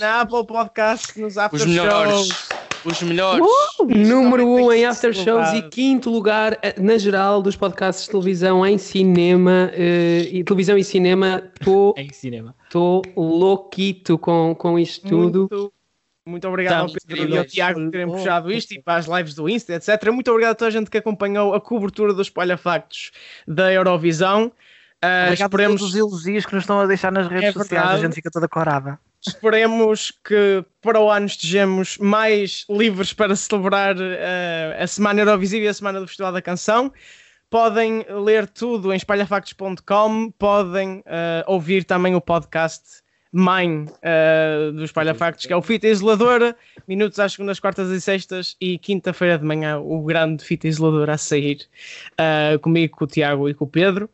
[0.00, 2.48] na Apple Podcast, nos After Os Shows.
[2.86, 3.44] Os melhores.
[3.44, 8.04] Uh, número 1 um em after shows e quinto lugar eh, na geral dos podcasts
[8.04, 9.72] de televisão em cinema.
[9.74, 11.42] Uh, e televisão e cinema.
[11.64, 12.54] Tô, em cinema.
[12.64, 15.48] Estou louquito com, com isto tudo.
[15.50, 15.72] Muito,
[16.26, 19.34] muito obrigado ao Pedro e ao Tiago por terem puxado isto e para as lives
[19.34, 20.10] do Insta, etc.
[20.10, 23.12] Muito obrigado a toda a gente que acompanhou a cobertura dos Espalha Factos
[23.46, 24.52] da Eurovisão.
[25.04, 25.82] Uh, Obrigado esperemos...
[25.82, 28.48] os elogios que nos estão a deixar nas redes é sociais, a gente fica toda
[28.48, 28.98] corada.
[29.26, 35.68] Esperemos que para o ano estejamos mais livres para celebrar uh, a Semana Eurovisiva e
[35.68, 36.92] a Semana do Festival da Canção.
[37.48, 45.14] Podem ler tudo em espalhafactos.com, podem uh, ouvir também o podcast mãe uh, do Espalha
[45.14, 46.56] Factos, que é o Fita Isoladora,
[46.86, 51.18] minutos às segundas, quartas e sextas e quinta-feira de manhã o grande Fita Isoladora a
[51.18, 51.66] sair
[52.12, 54.08] uh, comigo, com o Tiago e com o Pedro.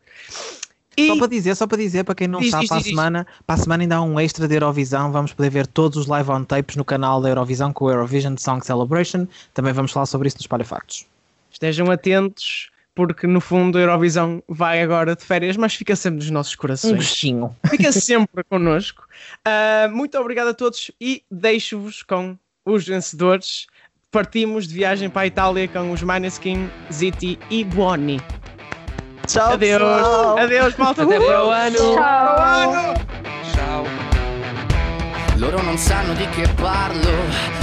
[0.95, 1.07] E...
[1.07, 2.89] Só para dizer, só para dizer, para quem não diz, sabe, diz, para, diz, a
[2.89, 5.11] semana, para a semana ainda há um extra de Eurovisão.
[5.11, 8.35] Vamos poder ver todos os live on tapes no canal da Eurovisão com o Eurovision
[8.37, 9.27] Song Celebration.
[9.53, 11.05] Também vamos falar sobre isso no Espalha Factos.
[11.51, 16.29] Estejam atentos, porque no fundo a Eurovisão vai agora de férias, mas fica sempre nos
[16.29, 16.93] nossos corações.
[16.93, 17.55] Um bichinho.
[17.69, 19.03] Fica sempre connosco.
[19.47, 23.67] Uh, muito obrigado a todos e deixo-vos com os vencedores.
[24.11, 28.21] Partimos de viagem para a Itália com os Maneskin, Ziti e Buoni.
[29.27, 29.53] Ciao.
[29.53, 29.81] Adeus.
[29.81, 30.37] Ciao.
[30.37, 31.03] Adeus, malta.
[31.03, 31.77] Até para o ano.
[31.77, 32.93] Ciao.
[33.55, 33.83] Ciao.
[35.37, 37.62] Loro non sanno di che parlo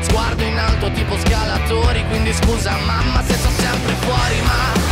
[0.00, 4.91] Sguardo in alto tipo scalatori Quindi scusa mamma se sono sempre fuori Ma